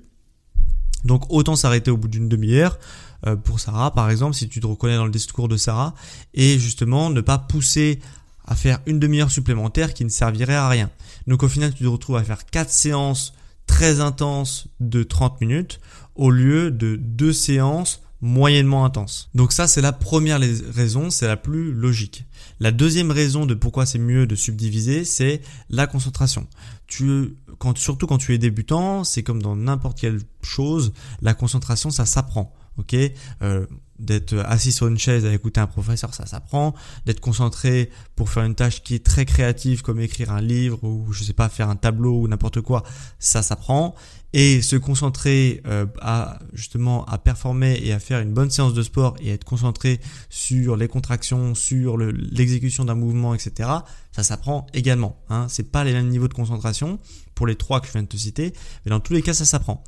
Donc 1.05 1.25
autant 1.31 1.57
s'arrêter 1.57 1.91
au 1.91 1.97
bout 1.97 2.09
d'une 2.09 2.29
demi-heure 2.29 2.79
euh, 3.27 3.37
pour 3.37 3.61
Sarah 3.61 3.93
par 3.93 4.11
exemple 4.11 4.35
si 4.35 4.49
tu 4.49 4.61
te 4.61 4.67
reconnais 4.67 4.97
dans 4.97 5.05
le 5.05 5.11
discours 5.11 5.49
de 5.49 5.57
Sarah 5.57 5.95
et 6.33 6.59
justement 6.59 7.11
ne 7.11 7.21
pas 7.21 7.39
pousser 7.39 8.01
à 8.45 8.55
faire 8.55 8.81
une 8.87 8.99
demi-heure 8.99 9.31
supplémentaire 9.31 9.95
qui 9.95 10.05
ne 10.05 10.11
servirait 10.11 10.55
à 10.55 10.69
rien. 10.69 10.91
Donc 11.27 11.43
au 11.43 11.49
final, 11.49 11.73
tu 11.75 11.85
te 11.85 11.89
retrouves 11.89 12.17
à 12.17 12.25
faire 12.25 12.47
quatre 12.47 12.71
séances 12.71 13.35
très 13.67 14.01
intenses 14.01 14.69
de 14.81 15.03
30 15.03 15.41
minutes 15.41 15.81
au 16.15 16.31
lieu 16.31 16.71
de 16.71 16.97
deux 16.97 17.33
séances 17.33 18.03
moyennement 18.21 18.87
intenses. 18.87 19.29
Donc 19.35 19.53
ça, 19.53 19.67
c'est 19.67 19.83
la 19.83 19.93
première 19.93 20.41
raison, 20.41 21.11
c'est 21.11 21.27
la 21.27 21.37
plus 21.37 21.73
logique. 21.73 22.25
La 22.59 22.73
deuxième 22.73 23.11
raison 23.11 23.45
de 23.45 23.53
pourquoi 23.53 23.85
c'est 23.85 23.99
mieux 23.99 24.27
de 24.27 24.35
subdiviser, 24.35 25.05
c'est 25.05 25.43
la 25.69 25.87
concentration. 25.87 26.47
Tu, 26.87 27.37
surtout 27.77 28.07
quand 28.07 28.17
tu 28.17 28.33
es 28.33 28.39
débutant, 28.39 29.05
c'est 29.05 29.23
comme 29.23 29.43
dans 29.43 29.57
n'importe 29.57 30.01
quelle 30.01 30.21
chose, 30.43 30.95
la 31.21 31.35
concentration, 31.35 31.91
ça 31.91 32.07
s'apprend 32.07 32.55
ok 32.79 32.97
euh, 33.43 33.67
d'être 33.99 34.37
assis 34.47 34.73
sur 34.73 34.89
une 34.89 34.99
chaise 34.99 35.25
à 35.25 35.33
écouter 35.33 35.61
un 35.61 35.67
professeur 35.67 36.15
ça 36.15 36.27
s'apprend 36.27 36.75
d'être 37.07 37.21
concentré 37.21 37.91
pour 38.17 38.29
faire 38.29 38.43
une 38.43 38.57
tâche 38.57 38.83
qui 38.83 38.97
est 38.97 39.05
très 39.05 39.25
créative 39.25 39.83
comme 39.83 40.01
écrire 40.01 40.33
un 40.33 40.41
livre 40.41 40.83
ou 40.83 41.13
je 41.13 41.23
sais 41.23 41.33
pas 41.33 41.49
faire 41.49 41.69
un 41.69 41.77
tableau 41.77 42.21
ou 42.21 42.29
n'importe 42.29 42.61
quoi 42.61 42.83
ça 43.19 43.43
s'apprend 43.43 43.95
et 44.33 44.63
se 44.63 44.75
concentrer 44.75 45.63
euh, 45.67 45.87
à 46.01 46.41
justement 46.55 47.05
à 47.05 47.19
performer 47.19 47.79
et 47.85 47.93
à 47.93 48.01
faire 48.01 48.19
une 48.19 48.33
bonne 48.33 48.51
séance 48.51 48.75
de 48.75 48.83
sport 48.83 49.15
et 49.21 49.31
être 49.31 49.45
concentré 49.45 50.01
sur 50.29 50.77
les 50.77 50.89
contractions 50.89 51.55
sur 51.55 51.97
l'exécution 51.97 52.85
d'un 52.85 52.97
mouvement 52.97 53.33
etc 53.33 53.69
ça 54.11 54.25
s'apprend 54.25 54.67
également 54.75 55.17
hein. 55.31 55.47
c'est 55.49 55.71
pas 55.71 55.85
les 55.85 55.93
mêmes 55.93 56.09
niveaux 56.09 56.29
de 56.29 56.35
concentration 56.35 56.99
pour 57.37 57.47
les 57.47 57.55
trois 57.55 57.81
que 57.81 57.87
je 57.87 57.93
viens 57.93 58.03
de 58.03 58.09
te 58.09 58.17
citer 58.17 58.53
mais 58.85 58.91
dans 58.91 59.01
tous 59.01 59.13
les 59.13 59.23
cas 59.23 59.35
ça 59.35 59.45
s'apprend 59.45 59.85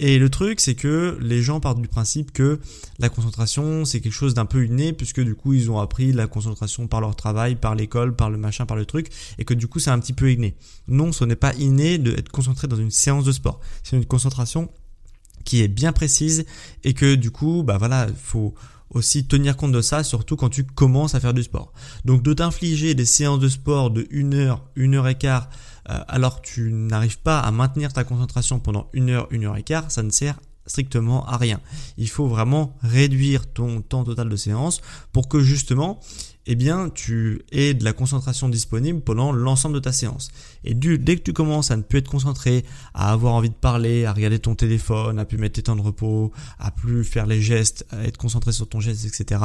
Et 0.00 0.18
le 0.18 0.30
truc, 0.30 0.60
c'est 0.60 0.76
que 0.76 1.18
les 1.20 1.42
gens 1.42 1.58
partent 1.58 1.80
du 1.80 1.88
principe 1.88 2.32
que 2.32 2.60
la 2.98 3.08
concentration, 3.08 3.84
c'est 3.84 4.00
quelque 4.00 4.12
chose 4.12 4.34
d'un 4.34 4.46
peu 4.46 4.64
inné, 4.64 4.92
puisque 4.92 5.20
du 5.20 5.34
coup, 5.34 5.54
ils 5.54 5.70
ont 5.70 5.80
appris 5.80 6.12
la 6.12 6.26
concentration 6.26 6.86
par 6.86 7.00
leur 7.00 7.16
travail, 7.16 7.56
par 7.56 7.74
l'école, 7.74 8.14
par 8.14 8.30
le 8.30 8.38
machin, 8.38 8.64
par 8.64 8.76
le 8.76 8.86
truc, 8.86 9.08
et 9.38 9.44
que 9.44 9.54
du 9.54 9.66
coup, 9.66 9.80
c'est 9.80 9.90
un 9.90 9.98
petit 9.98 10.12
peu 10.12 10.30
inné. 10.30 10.54
Non, 10.86 11.10
ce 11.10 11.24
n'est 11.24 11.36
pas 11.36 11.54
inné 11.54 11.98
d'être 11.98 12.30
concentré 12.30 12.68
dans 12.68 12.76
une 12.76 12.92
séance 12.92 13.24
de 13.24 13.32
sport. 13.32 13.60
C'est 13.82 13.96
une 13.96 14.06
concentration 14.06 14.70
qui 15.44 15.62
est 15.62 15.68
bien 15.68 15.92
précise, 15.92 16.44
et 16.84 16.94
que 16.94 17.16
du 17.16 17.30
coup, 17.32 17.64
bah 17.64 17.78
voilà, 17.78 18.06
faut 18.22 18.54
aussi 18.90 19.26
tenir 19.26 19.56
compte 19.56 19.72
de 19.72 19.80
ça, 19.80 20.02
surtout 20.04 20.36
quand 20.36 20.48
tu 20.48 20.64
commences 20.64 21.14
à 21.14 21.20
faire 21.20 21.34
du 21.34 21.42
sport. 21.42 21.72
Donc 22.04 22.22
de 22.22 22.32
t'infliger 22.32 22.94
des 22.94 23.04
séances 23.04 23.40
de 23.40 23.48
sport 23.48 23.90
de 23.90 24.06
1 24.12 24.32
heure, 24.32 24.64
1 24.76 24.94
heure 24.94 25.08
et 25.08 25.16
quart, 25.16 25.50
euh, 25.90 26.00
alors 26.08 26.42
tu 26.42 26.72
n'arrives 26.72 27.20
pas 27.20 27.40
à 27.40 27.50
maintenir 27.50 27.92
ta 27.92 28.04
concentration 28.04 28.60
pendant 28.60 28.88
une 28.92 29.10
heure, 29.10 29.28
une 29.30 29.44
heure 29.44 29.56
et 29.56 29.62
quart, 29.62 29.90
ça 29.90 30.02
ne 30.02 30.10
sert 30.10 30.38
strictement 30.68 31.26
à 31.26 31.36
rien. 31.36 31.60
Il 31.96 32.08
faut 32.08 32.28
vraiment 32.28 32.76
réduire 32.82 33.50
ton 33.50 33.80
temps 33.80 34.04
total 34.04 34.28
de 34.28 34.36
séance 34.36 34.80
pour 35.12 35.28
que 35.28 35.40
justement, 35.40 36.00
eh 36.46 36.54
bien, 36.54 36.88
tu 36.88 37.42
aies 37.52 37.74
de 37.74 37.84
la 37.84 37.92
concentration 37.92 38.48
disponible 38.48 39.00
pendant 39.00 39.32
l'ensemble 39.32 39.74
de 39.74 39.80
ta 39.80 39.92
séance. 39.92 40.30
Et 40.64 40.74
du, 40.74 40.98
dès 40.98 41.16
que 41.16 41.22
tu 41.22 41.32
commences 41.32 41.70
à 41.70 41.76
ne 41.76 41.82
plus 41.82 41.98
être 41.98 42.10
concentré, 42.10 42.64
à 42.94 43.12
avoir 43.12 43.34
envie 43.34 43.50
de 43.50 43.54
parler, 43.54 44.06
à 44.06 44.12
regarder 44.12 44.38
ton 44.38 44.54
téléphone, 44.54 45.18
à 45.18 45.24
plus 45.24 45.36
mettre 45.36 45.54
tes 45.56 45.62
temps 45.62 45.76
de 45.76 45.82
repos, 45.82 46.32
à 46.58 46.70
plus 46.70 47.04
faire 47.04 47.26
les 47.26 47.42
gestes, 47.42 47.86
à 47.90 48.04
être 48.04 48.16
concentré 48.16 48.52
sur 48.52 48.68
ton 48.68 48.80
geste, 48.80 49.04
etc., 49.04 49.42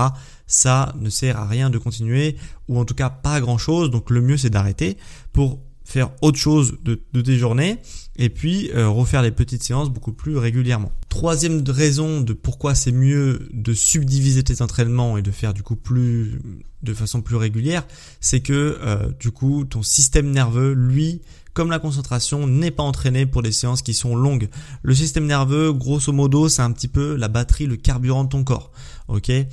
ça 0.48 0.94
ne 1.00 1.10
sert 1.10 1.38
à 1.38 1.46
rien 1.46 1.70
de 1.70 1.78
continuer, 1.78 2.38
ou 2.70 2.80
en 2.80 2.86
tout 2.86 2.96
cas 2.96 3.10
pas 3.10 3.34
à 3.34 3.42
grand 3.42 3.58
chose. 3.58 3.92
Donc 3.92 4.10
le 4.10 4.22
mieux 4.22 4.38
c'est 4.38 4.50
d'arrêter 4.50 4.98
pour 5.34 5.60
faire 5.84 6.12
autre 6.22 6.38
chose 6.38 6.78
de, 6.84 6.96
tes 7.22 7.38
journées 7.38 7.78
et 8.16 8.30
puis 8.30 8.72
euh, 8.74 8.88
refaire 8.90 9.22
les 9.22 9.32
petites 9.32 9.64
séances 9.64 9.90
beaucoup 9.90 10.14
plus 10.14 10.38
régulièrement. 10.38 10.92
Troisième 11.10 11.64
raison 11.68 12.22
de 12.22 12.34
pourquoi 12.34 12.76
c'est 12.76 12.92
mieux 12.92 13.48
de 13.54 13.74
subdiviser 13.74 14.44
tes 14.44 14.62
entraînements 14.62 15.18
et 15.18 15.22
de 15.22 15.32
faire 15.32 15.54
du 15.54 15.64
coup 15.64 15.76
plus 15.76 16.40
de 16.84 16.94
façon 16.94 17.22
plus 17.22 17.36
régulière, 17.36 17.86
c'est 18.20 18.42
que 18.42 18.78
euh, 18.82 19.10
du 19.20 19.32
coup 19.32 19.66
ton 19.66 19.84
système 19.84 20.32
nerveux 20.32 20.74
lui 20.74 21.22
comme 21.54 21.70
la 21.70 21.80
concentration 21.80 22.48
n'est 22.48 22.72
pas 22.72 22.84
entraîné 22.84 23.26
pour 23.26 23.42
des 23.42 23.52
séances 23.52 23.82
qui 23.82 23.94
sont 23.94 24.16
longues. 24.16 24.50
Le 24.82 24.96
système 24.96 25.26
nerveux, 25.26 25.72
grosso 25.72 26.12
modo, 26.12 26.50
c'est 26.50 26.62
un 26.62 26.72
petit 26.72 26.88
peu 26.88 27.16
la 27.16 27.28
batterie, 27.28 27.68
le 27.68 27.76
carburant 27.76 28.24
de 28.24 28.30
ton 28.30 28.44
corps. 28.44 28.72
Ok, 29.08 29.30
euh, 29.30 29.46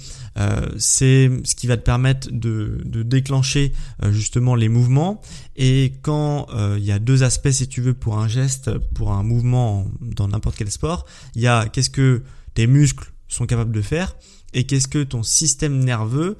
c'est 0.79 1.31
ce 1.45 1.55
qui 1.55 1.67
va 1.67 1.77
te 1.77 1.83
permettre 1.83 2.29
de, 2.31 2.81
de 2.85 3.03
déclencher 3.03 3.73
euh, 4.03 4.13
justement 4.13 4.55
les 4.55 4.69
mouvements. 4.69 5.21
Et 5.57 5.95
quand 6.03 6.47
euh, 6.55 6.77
il 6.79 6.85
y 6.85 6.93
a 6.93 6.99
deux 6.99 7.23
aspects, 7.23 7.51
si 7.51 7.69
tu 7.69 7.81
veux, 7.81 7.95
pour 7.95 8.19
un 8.19 8.29
geste, 8.29 8.79
pour 8.95 9.13
un 9.13 9.23
mouvement 9.23 9.87
dans 10.01 10.29
n'importe 10.29 10.57
quel 10.57 10.71
sport, 10.71 11.05
il 11.35 11.43
y 11.43 11.49
a 11.49 11.69
qu'est-ce 11.69 11.91
que 11.91 12.23
tes 12.55 12.67
muscles 12.67 13.13
sont 13.29 13.47
capables 13.47 13.73
de 13.73 13.83
faire 13.83 14.17
et 14.55 14.65
qu'est-ce 14.65 14.89
que 14.89 15.03
ton 15.03 15.23
système 15.23 15.79
nerveux 15.85 16.37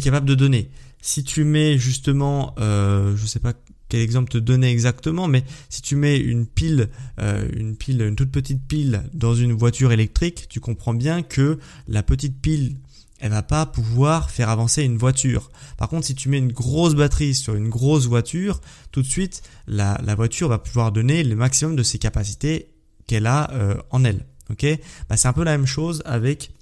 capable 0.00 0.26
de 0.26 0.34
donner. 0.34 0.70
Si 1.00 1.24
tu 1.24 1.44
mets 1.44 1.78
justement, 1.78 2.54
euh, 2.58 3.14
je 3.16 3.26
sais 3.26 3.40
pas 3.40 3.52
quel 3.88 4.00
exemple 4.00 4.30
te 4.30 4.38
donner 4.38 4.70
exactement, 4.70 5.28
mais 5.28 5.44
si 5.68 5.82
tu 5.82 5.96
mets 5.96 6.18
une 6.18 6.46
pile, 6.46 6.88
euh, 7.20 7.46
une 7.54 7.76
pile, 7.76 8.00
une 8.00 8.16
toute 8.16 8.32
petite 8.32 8.66
pile 8.66 9.02
dans 9.12 9.34
une 9.34 9.52
voiture 9.52 9.92
électrique, 9.92 10.46
tu 10.48 10.60
comprends 10.60 10.94
bien 10.94 11.22
que 11.22 11.58
la 11.86 12.02
petite 12.02 12.40
pile 12.40 12.76
elle 13.20 13.30
va 13.30 13.42
pas 13.42 13.64
pouvoir 13.64 14.30
faire 14.30 14.50
avancer 14.50 14.82
une 14.82 14.98
voiture. 14.98 15.50
Par 15.78 15.88
contre, 15.88 16.06
si 16.06 16.14
tu 16.14 16.28
mets 16.28 16.38
une 16.38 16.52
grosse 16.52 16.94
batterie 16.94 17.34
sur 17.34 17.54
une 17.54 17.70
grosse 17.70 18.06
voiture, 18.06 18.60
tout 18.92 19.02
de 19.02 19.06
suite, 19.06 19.42
la, 19.66 19.96
voiture 20.14 20.48
va 20.48 20.58
pouvoir 20.58 20.92
donner 20.92 21.22
le 21.24 21.36
maximum 21.36 21.76
de 21.76 21.82
ses 21.82 21.98
capacités 21.98 22.68
qu'elle 23.06 23.26
a 23.26 23.50
euh, 23.52 23.76
en 23.90 24.04
elle. 24.04 24.26
Ok? 24.50 24.66
Bah, 25.08 25.16
C'est 25.16 25.28
un 25.28 25.32
peu 25.32 25.44
la 25.44 25.56
même 25.56 25.66
chose 25.66 26.02
avec 26.04 26.53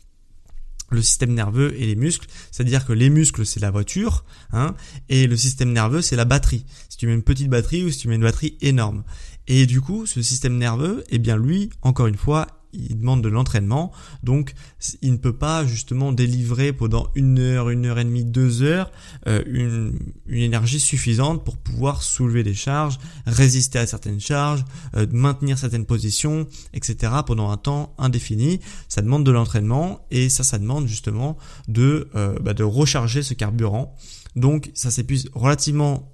le 0.95 1.03
système 1.03 1.35
nerveux 1.35 1.75
et 1.81 1.87
les 1.87 1.97
muscles. 1.97 2.27
C'est-à-dire 2.51 2.87
que 2.87 2.93
les 2.93 3.11
muscles, 3.11 3.45
c'est 3.47 3.61
la 3.61 3.71
voiture, 3.71 4.25
hein, 4.53 4.75
et 5.09 5.27
le 5.27 5.37
système 5.37 5.73
nerveux, 5.73 6.03
c'est 6.03 6.17
la 6.17 6.25
batterie. 6.25 6.65
Si 6.89 6.97
tu 6.97 7.07
mets 7.07 7.15
une 7.15 7.23
petite 7.23 7.49
batterie 7.49 7.85
ou 7.85 7.91
si 7.91 7.99
tu 7.99 8.09
mets 8.09 8.17
une 8.17 8.23
batterie 8.23 8.57
énorme. 8.61 9.05
Et 9.49 9.67
du 9.67 9.81
coup, 9.81 10.07
ce 10.07 10.23
système 10.23 10.57
nerveux, 10.57 11.05
eh 11.11 11.19
bien 11.19 11.37
lui, 11.37 11.71
encore 11.83 12.07
une 12.07 12.17
fois, 12.17 12.47
il 12.73 12.99
demande 12.99 13.23
de 13.23 13.29
l'entraînement, 13.29 13.93
donc 14.23 14.55
il 15.03 15.13
ne 15.13 15.17
peut 15.17 15.37
pas 15.37 15.65
justement 15.67 16.13
délivrer 16.13 16.73
pendant 16.73 17.09
une 17.15 17.39
heure, 17.39 17.71
une 17.71 17.87
heure 17.87 17.99
et 17.99 18.05
demie, 18.05 18.25
deux 18.25 18.63
heures 18.63 18.91
euh, 19.29 19.43
une, 19.47 19.99
énergie 20.29 20.81
suffisante 20.81 21.45
pour 21.45 21.57
pouvoir 21.57 22.03
soulever 22.03 22.43
des 22.43 22.55
charges, 22.55 22.99
résister 23.27 23.79
à 23.79 23.87
certaines 23.87 24.21
charges, 24.21 24.65
euh, 24.97 25.07
maintenir 25.11 25.59
certaines 25.59 25.87
positions, 25.87 26.47
etc. 26.73 27.13
pendant 27.27 27.51
un 27.51 27.57
temps 27.57 27.95
indéfini. 27.99 28.61
Ça 28.89 29.03
demande 29.03 29.25
de 29.25 29.31
l'entraînement 29.31 30.07
et 30.11 30.29
ça, 30.29 30.43
ça 30.43 30.59
demande 30.59 30.87
justement 30.87 31.37
de, 31.69 32.09
euh, 32.15 32.39
bah, 32.41 32.55
de 32.55 32.65
recharger 32.65 33.23
ce 33.23 33.35
carburant. 33.35 33.95
Donc 34.37 34.71
ça 34.75 34.91
s'épuise 34.91 35.29
relativement 35.35 36.09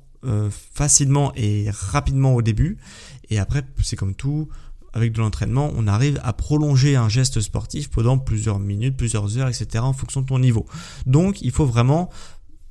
facilement 0.74 1.32
et 1.36 1.70
rapidement 1.70 2.34
au 2.34 2.42
début 2.42 2.78
et 3.30 3.38
après 3.38 3.62
c'est 3.84 3.94
comme 3.94 4.16
tout 4.16 4.48
avec 4.92 5.12
de 5.12 5.20
l'entraînement, 5.20 5.70
on 5.76 5.86
arrive 5.86 6.20
à 6.22 6.32
prolonger 6.32 6.96
un 6.96 7.08
geste 7.08 7.40
sportif 7.40 7.90
pendant 7.90 8.18
plusieurs 8.18 8.58
minutes, 8.58 8.96
plusieurs 8.96 9.38
heures, 9.38 9.48
etc. 9.48 9.84
en 9.84 9.92
fonction 9.92 10.22
de 10.22 10.26
ton 10.26 10.38
niveau. 10.38 10.66
Donc, 11.06 11.42
il 11.42 11.50
faut 11.50 11.66
vraiment 11.66 12.10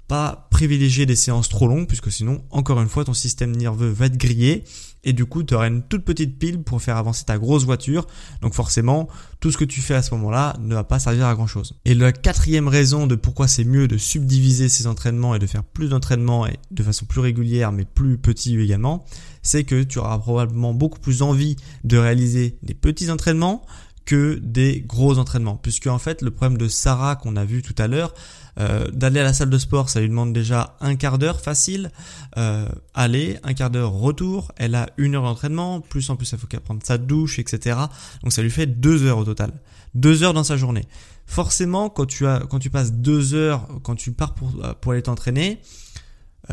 pas 0.07 0.47
privilégier 0.51 1.05
des 1.05 1.15
séances 1.15 1.49
trop 1.49 1.67
longues 1.67 1.87
puisque 1.87 2.11
sinon, 2.11 2.43
encore 2.49 2.81
une 2.81 2.87
fois, 2.87 3.05
ton 3.05 3.13
système 3.13 3.55
nerveux 3.55 3.89
va 3.89 4.05
être 4.05 4.17
grillé 4.17 4.63
et 5.03 5.13
du 5.13 5.25
coup, 5.25 5.43
tu 5.43 5.53
auras 5.53 5.67
une 5.67 5.83
toute 5.83 6.03
petite 6.03 6.37
pile 6.37 6.61
pour 6.61 6.81
faire 6.81 6.97
avancer 6.97 7.23
ta 7.23 7.37
grosse 7.37 7.63
voiture. 7.63 8.07
Donc 8.41 8.53
forcément, 8.53 9.07
tout 9.39 9.51
ce 9.51 9.57
que 9.57 9.63
tu 9.63 9.81
fais 9.81 9.93
à 9.93 10.01
ce 10.01 10.13
moment-là 10.15 10.57
ne 10.59 10.75
va 10.75 10.83
pas 10.83 10.99
servir 10.99 11.27
à 11.27 11.35
grand 11.35 11.47
chose. 11.47 11.75
Et 11.85 11.93
la 11.93 12.11
quatrième 12.11 12.67
raison 12.67 13.07
de 13.07 13.15
pourquoi 13.15 13.47
c'est 13.47 13.63
mieux 13.63 13.87
de 13.87 13.97
subdiviser 13.97 14.67
ses 14.67 14.87
entraînements 14.87 15.33
et 15.35 15.39
de 15.39 15.47
faire 15.47 15.63
plus 15.63 15.89
d'entraînements 15.89 16.45
et 16.47 16.59
de 16.71 16.83
façon 16.83 17.05
plus 17.05 17.21
régulière 17.21 17.71
mais 17.71 17.85
plus 17.85 18.17
petit 18.17 18.59
également, 18.59 19.05
c'est 19.43 19.63
que 19.63 19.83
tu 19.83 19.99
auras 19.99 20.17
probablement 20.17 20.73
beaucoup 20.73 20.99
plus 20.99 21.21
envie 21.21 21.55
de 21.83 21.97
réaliser 21.97 22.57
des 22.63 22.73
petits 22.73 23.09
entraînements 23.09 23.65
que 24.07 24.39
des 24.41 24.81
gros 24.87 25.19
entraînements. 25.19 25.57
Puisque 25.57 25.87
en 25.87 25.99
fait, 25.99 26.23
le 26.23 26.31
problème 26.31 26.57
de 26.57 26.67
Sarah 26.67 27.17
qu'on 27.17 27.35
a 27.35 27.43
vu 27.45 27.61
tout 27.61 27.75
à 27.77 27.87
l'heure, 27.87 28.13
euh, 28.57 28.89
d'aller 28.89 29.19
à 29.19 29.23
la 29.23 29.33
salle 29.33 29.49
de 29.49 29.57
sport, 29.57 29.89
ça 29.89 29.99
lui 29.99 30.07
demande 30.07 30.33
déjà 30.33 30.77
un 30.79 30.95
quart 30.95 31.19
d'heure 31.19 31.41
facile. 31.41 31.91
Euh, 32.37 32.67
aller, 32.95 33.37
un 33.43 33.53
quart 33.53 33.69
d'heure 33.69 33.91
retour. 33.91 34.51
Elle 34.55 34.75
a 34.75 34.89
une 34.97 35.15
heure 35.15 35.23
d'entraînement, 35.23 35.81
plus 35.81 36.09
en 36.09 36.15
plus, 36.15 36.31
il 36.31 36.37
faut 36.37 36.47
qu'elle 36.47 36.61
prenne 36.61 36.79
sa 36.81 36.97
douche, 36.97 37.37
etc. 37.37 37.77
Donc 38.23 38.31
ça 38.31 38.41
lui 38.41 38.49
fait 38.49 38.65
deux 38.65 39.03
heures 39.03 39.19
au 39.19 39.25
total. 39.25 39.51
Deux 39.93 40.23
heures 40.23 40.33
dans 40.33 40.45
sa 40.45 40.55
journée. 40.55 40.85
Forcément, 41.25 41.89
quand 41.89 42.05
tu 42.05 42.25
as, 42.25 42.39
quand 42.49 42.59
tu 42.59 42.69
passes 42.69 42.93
deux 42.93 43.33
heures, 43.33 43.67
quand 43.83 43.95
tu 43.95 44.13
pars 44.13 44.33
pour, 44.33 44.49
pour 44.79 44.93
aller 44.93 45.01
t'entraîner, 45.01 45.59
euh, 45.59 45.86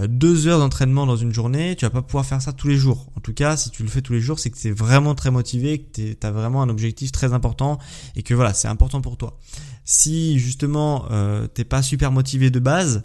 deux 0.09 0.49
heures 0.49 0.59
d'entraînement 0.59 1.07
dans 1.07 1.17
une 1.17 1.33
journée, 1.33 1.77
tu 1.77 1.85
vas 1.85 1.91
pas 1.91 2.03
pouvoir 2.03 2.27
faire 2.27 2.43
ça 2.43 2.53
tous 2.53 2.67
les 2.67 2.77
jours. 2.77 3.13
En 3.17 3.21
tout 3.21 3.33
cas, 3.33 3.57
si 3.57 3.71
tu 3.71 3.83
le 3.83 3.89
fais 3.89 4.03
tous 4.03 4.13
les 4.13 4.21
jours, 4.21 4.39
c'est 4.39 4.51
que 4.51 4.69
es 4.69 4.73
vraiment 4.73 5.15
très 5.15 5.31
motivé, 5.31 5.79
que 5.79 6.17
tu 6.17 6.27
vraiment 6.27 6.63
un 6.63 6.69
objectif 6.69 7.13
très 7.13 7.33
important 7.33 7.79
et 8.17 8.23
que 8.23 8.35
voilà, 8.35 8.55
c'est 8.55 8.69
important 8.69 9.01
pour 9.01 9.17
toi. 9.17 9.39
Si 9.85 10.39
justement 10.39 11.07
euh, 11.11 11.47
t'es 11.47 11.65
pas 11.65 11.83
super 11.83 12.11
motivé 12.11 12.51
de 12.51 12.59
base, 12.59 13.05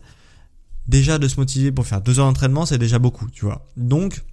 déjà 0.88 1.20
de 1.20 1.28
se 1.28 1.40
motiver 1.40 1.72
pour 1.72 1.86
faire 1.86 2.02
deux 2.02 2.20
heures 2.20 2.26
d'entraînement, 2.26 2.66
c'est 2.66 2.78
déjà 2.80 2.98
beaucoup, 2.98 3.30
tu 3.30 3.46
vois. 3.46 3.68
Donc 3.78 4.24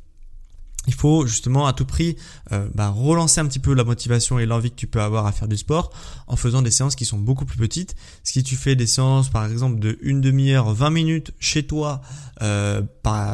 il 0.87 0.95
faut 0.95 1.26
justement 1.26 1.66
à 1.66 1.73
tout 1.73 1.85
prix 1.85 2.16
euh, 2.52 2.69
bah, 2.75 2.88
relancer 2.88 3.40
un 3.40 3.47
petit 3.47 3.59
peu 3.59 3.75
la 3.75 3.85
motivation 3.85 4.38
et 4.38 4.47
l'envie 4.47 4.71
que 4.71 4.76
tu 4.76 4.87
peux 4.87 5.00
avoir 5.00 5.26
à 5.26 5.33
faire 5.33 5.49
du 5.49 5.57
sport 5.57 5.90
en 6.26 6.37
faisant 6.37 6.62
des 6.62 6.71
séances 6.71 6.97
qui 6.97 7.05
sont 7.05 7.19
beaucoup 7.19 7.45
plus 7.45 7.59
petites. 7.59 7.95
Si 8.23 8.43
tu 8.43 8.57
fais 8.57 8.76
des 8.76 8.87
séances 8.87 9.28
par 9.31 9.50
exemple 9.50 9.78
de 9.78 9.99
une 10.02 10.21
demi-heure, 10.21 10.73
20 10.73 10.90
minutes 10.90 11.33
chez 11.38 11.64
toi, 11.64 12.00
euh, 12.43 12.83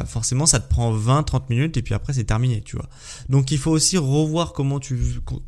forcément 0.07 0.47
ça 0.47 0.61
te 0.61 0.69
prend 0.69 0.95
20-30 0.97 1.43
minutes 1.51 1.77
et 1.77 1.83
puis 1.83 1.95
après 1.95 2.13
c'est 2.13 2.25
terminé, 2.25 2.63
tu 2.63 2.77
vois. 2.77 2.89
Donc 3.29 3.51
il 3.51 3.59
faut 3.59 3.71
aussi 3.71 3.99
revoir 3.99 4.53
comment 4.53 4.81
tu 4.81 4.99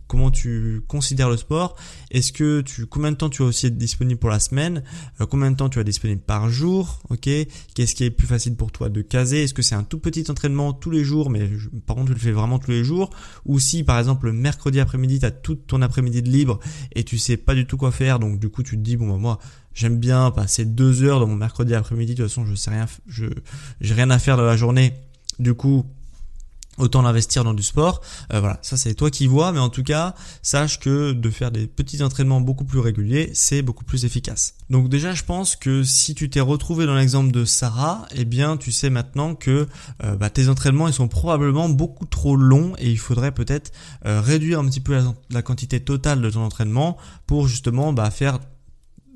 comment 0.06 0.30
tu 0.30 0.82
considères 0.88 1.30
le 1.30 1.37
sport. 1.37 1.76
Est-ce 2.11 2.32
que 2.32 2.61
tu 2.61 2.87
combien 2.87 3.12
de 3.12 3.16
temps 3.16 3.30
tu 3.30 3.42
as 3.42 3.46
aussi 3.46 3.70
disponible 3.70 4.18
pour 4.18 4.30
la 4.30 4.40
semaine, 4.40 4.82
euh, 5.20 5.26
combien 5.26 5.50
de 5.50 5.56
temps 5.56 5.68
tu 5.68 5.78
as 5.78 5.84
disponible 5.84 6.20
par 6.20 6.49
jour, 6.49 7.00
ok 7.11 7.28
Qu'est-ce 7.75 7.94
qui 7.94 8.04
est 8.04 8.11
plus 8.11 8.26
facile 8.26 8.56
pour 8.56 8.73
toi 8.73 8.88
de 8.88 9.02
caser? 9.02 9.44
Est-ce 9.44 9.54
que 9.54 9.62
c'est 9.62 9.75
un 9.75 9.84
tout 9.84 9.99
petit 9.99 10.30
entraînement 10.30 10.73
tous 10.73 10.90
les 10.90 11.04
jours, 11.04 11.30
mais 11.30 11.49
par 11.94 12.00
contre 12.00 12.08
tu 12.08 12.14
le 12.14 12.20
fais 12.20 12.32
vraiment 12.32 12.58
tous 12.58 12.72
les 12.72 12.82
jours 12.82 13.10
Ou 13.46 13.60
si 13.60 13.84
par 13.84 13.98
exemple 13.98 14.26
le 14.26 14.32
mercredi 14.32 14.80
après-midi 14.80 15.20
tu 15.20 15.26
as 15.26 15.30
tout 15.30 15.54
ton 15.54 15.80
après-midi 15.80 16.22
de 16.22 16.28
libre 16.28 16.58
et 16.92 17.04
tu 17.04 17.18
sais 17.18 17.36
pas 17.36 17.54
du 17.54 17.66
tout 17.66 17.76
quoi 17.76 17.92
faire, 17.92 18.18
donc 18.18 18.40
du 18.40 18.48
coup 18.48 18.64
tu 18.64 18.76
te 18.76 18.82
dis 18.82 18.96
bon 18.96 19.08
bah 19.08 19.16
moi 19.16 19.38
j'aime 19.74 19.98
bien 19.98 20.30
passer 20.30 20.64
deux 20.64 21.04
heures 21.04 21.20
dans 21.20 21.26
mon 21.26 21.36
mercredi 21.36 21.74
après-midi. 21.74 22.14
De 22.14 22.22
toute 22.22 22.30
façon, 22.30 22.46
je 22.46 22.54
sais 22.54 22.70
rien, 22.70 22.86
je 23.06 23.26
j'ai 23.80 23.94
rien 23.94 24.10
à 24.10 24.18
faire 24.18 24.36
de 24.36 24.42
la 24.42 24.56
journée. 24.56 24.94
Du 25.38 25.54
coup, 25.54 25.84
autant 26.78 27.02
l'investir 27.02 27.44
dans 27.44 27.54
du 27.54 27.62
sport. 27.62 28.00
Euh, 28.32 28.40
voilà, 28.40 28.58
ça 28.62 28.76
c'est 28.76 28.94
toi 28.94 29.10
qui 29.10 29.26
vois, 29.26 29.52
mais 29.52 29.60
en 29.60 29.68
tout 29.68 29.82
cas, 29.82 30.14
sache 30.42 30.80
que 30.80 31.12
de 31.12 31.30
faire 31.30 31.50
des 31.50 31.66
petits 31.66 32.02
entraînements 32.02 32.40
beaucoup 32.40 32.64
plus 32.64 32.80
réguliers, 32.80 33.30
c'est 33.34 33.62
beaucoup 33.62 33.84
plus 33.84 34.04
efficace. 34.04 34.54
Donc 34.70 34.88
déjà, 34.88 35.12
je 35.12 35.24
pense 35.24 35.56
que 35.56 35.82
si 35.82 36.14
tu 36.14 36.30
t'es 36.30 36.40
retrouvé 36.40 36.86
dans 36.86 36.94
l'exemple 36.94 37.30
de 37.30 37.44
Sarah, 37.44 38.06
eh 38.14 38.24
bien, 38.24 38.56
tu 38.56 38.72
sais 38.72 38.90
maintenant 38.90 39.34
que 39.34 39.68
euh, 40.02 40.16
bah, 40.16 40.30
tes 40.30 40.48
entraînements 40.48 40.88
ils 40.88 40.94
sont 40.94 41.08
probablement 41.08 41.68
beaucoup 41.68 42.06
trop 42.06 42.36
longs 42.36 42.74
et 42.78 42.90
il 42.90 42.98
faudrait 42.98 43.32
peut-être 43.32 43.72
euh, 44.06 44.20
réduire 44.20 44.58
un 44.58 44.66
petit 44.66 44.80
peu 44.80 44.98
la, 45.30 45.42
quantité 45.42 45.80
totale 45.80 46.22
de 46.22 46.30
ton 46.30 46.40
entraînement 46.40 46.96
pour 47.26 47.46
justement 47.48 47.92
bah, 47.92 48.10
faire 48.10 48.38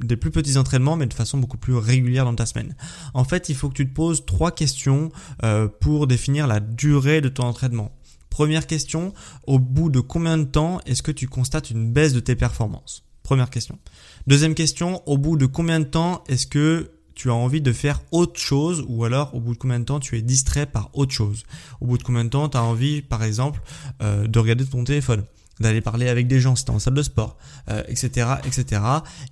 des 0.01 0.17
plus 0.17 0.31
petits 0.31 0.57
entraînements, 0.57 0.97
mais 0.97 1.07
de 1.07 1.15
façon 1.15 1.39
beaucoup 1.39 1.59
plus 1.59 1.75
régulière 1.75 2.25
dans 2.25 2.35
ta 2.35 2.47
semaine. 2.47 2.77
En 3.15 3.25
fait, 3.25 3.49
il 3.49 3.55
faut 3.55 3.69
que 3.69 3.75
tu 3.75 3.89
te 3.89 3.95
poses 3.95 4.25
trois 4.25 4.51
questions 4.51 5.11
euh, 5.45 5.69
pour 5.69 6.07
définir 6.07 6.47
la 6.47 6.61
durée 6.61 7.21
de 7.21 7.29
ton 7.29 7.45
entraînement. 7.45 7.93
Première 8.31 8.67
question, 8.67 9.13
au 9.47 9.59
bout 9.59 9.91
de 9.91 10.01
combien 10.01 10.39
de 10.39 10.45
temps 10.45 10.81
est-ce 10.87 11.03
que 11.03 11.11
tu 11.11 11.27
constates 11.27 11.71
une 11.71 11.93
baisse 11.93 12.13
de 12.13 12.21
tes 12.21 12.37
performances? 12.37 13.05
Première 13.23 13.51
question. 13.51 13.79
Deuxième 14.27 14.55
question, 14.55 15.03
au 15.07 15.19
bout 15.19 15.37
de 15.37 15.47
combien 15.47 15.81
de 15.81 15.85
temps 15.85 16.23
est-ce 16.29 16.47
que 16.47 16.93
tu 17.15 17.31
as 17.31 17.35
envie 17.35 17.61
de 17.61 17.73
faire 17.73 18.01
autre 18.13 18.39
chose 18.39 18.85
ou 18.87 19.05
alors 19.05 19.35
au 19.35 19.41
bout 19.41 19.55
de 19.55 19.59
combien 19.59 19.81
de 19.81 19.85
temps 19.85 19.99
tu 19.99 20.17
es 20.17 20.23
distrait 20.23 20.67
par 20.67 20.91
autre 20.95 21.13
chose? 21.13 21.43
Au 21.81 21.87
bout 21.87 21.99
de 21.99 22.05
combien 22.05 22.25
de 22.25 22.31
temps 22.31 22.49
tu 22.49 22.57
as 22.57 22.63
envie, 22.63 23.03
par 23.03 23.25
exemple, 23.25 23.61
euh, 24.03 24.29
de 24.29 24.39
regarder 24.39 24.65
ton 24.65 24.85
téléphone? 24.85 25.25
D'aller 25.61 25.81
parler 25.81 26.09
avec 26.09 26.27
des 26.29 26.41
gens 26.41 26.57
si 26.57 26.65
tu 26.65 26.71
en 26.71 26.79
salle 26.79 26.95
de 26.95 27.03
sport, 27.03 27.37
etc., 27.89 28.11
euh, 28.19 28.37
etc. 28.47 28.83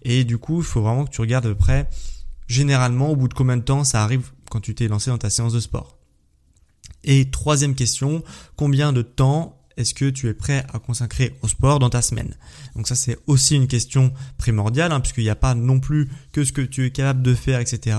Et 0.03 0.25
du 0.25 0.39
coup, 0.39 0.59
il 0.61 0.65
faut 0.65 0.83
vraiment 0.83 1.05
que 1.05 1.11
tu 1.11 1.21
regardes 1.21 1.47
peu 1.47 1.55
près, 1.55 1.89
généralement, 2.47 3.11
au 3.11 3.17
bout 3.17 3.29
de 3.29 3.35
combien 3.35 3.57
de 3.57 3.63
temps 3.63 3.85
ça 3.85 4.03
arrive 4.03 4.31
quand 4.51 4.61
tu 4.61 4.75
t'es 4.75 4.89
lancé 4.89 5.11
dans 5.11 5.19
ta 5.19 5.31
séance 5.31 5.53
de 5.53 5.61
sport. 5.61 5.99
Et 7.05 7.31
troisième 7.31 7.75
question, 7.75 8.23
combien 8.57 8.93
de 8.93 9.03
temps 9.03 9.57
est-ce 9.77 9.95
que 9.95 10.09
tu 10.09 10.29
es 10.29 10.35
prêt 10.35 10.65
à 10.73 10.79
consacrer 10.79 11.37
au 11.43 11.49
sport 11.49 11.79
dans 11.79 11.91
ta 11.91 12.03
semaine? 12.03 12.35
Donc 12.75 12.89
ça 12.89 12.95
c'est 12.95 13.19
aussi 13.27 13.57
une 13.57 13.67
question 13.67 14.13
primordiale, 14.39 14.93
hein, 14.93 15.01
puisqu'il 15.01 15.25
n'y 15.25 15.31
a 15.31 15.37
pas 15.37 15.55
non 15.55 15.81
plus 15.81 16.09
que 16.33 16.45
ce 16.45 16.53
que 16.53 16.63
tu 16.63 16.87
es 16.87 16.91
capable 16.91 17.23
de 17.23 17.35
faire, 17.35 17.61
etc. 17.61 17.97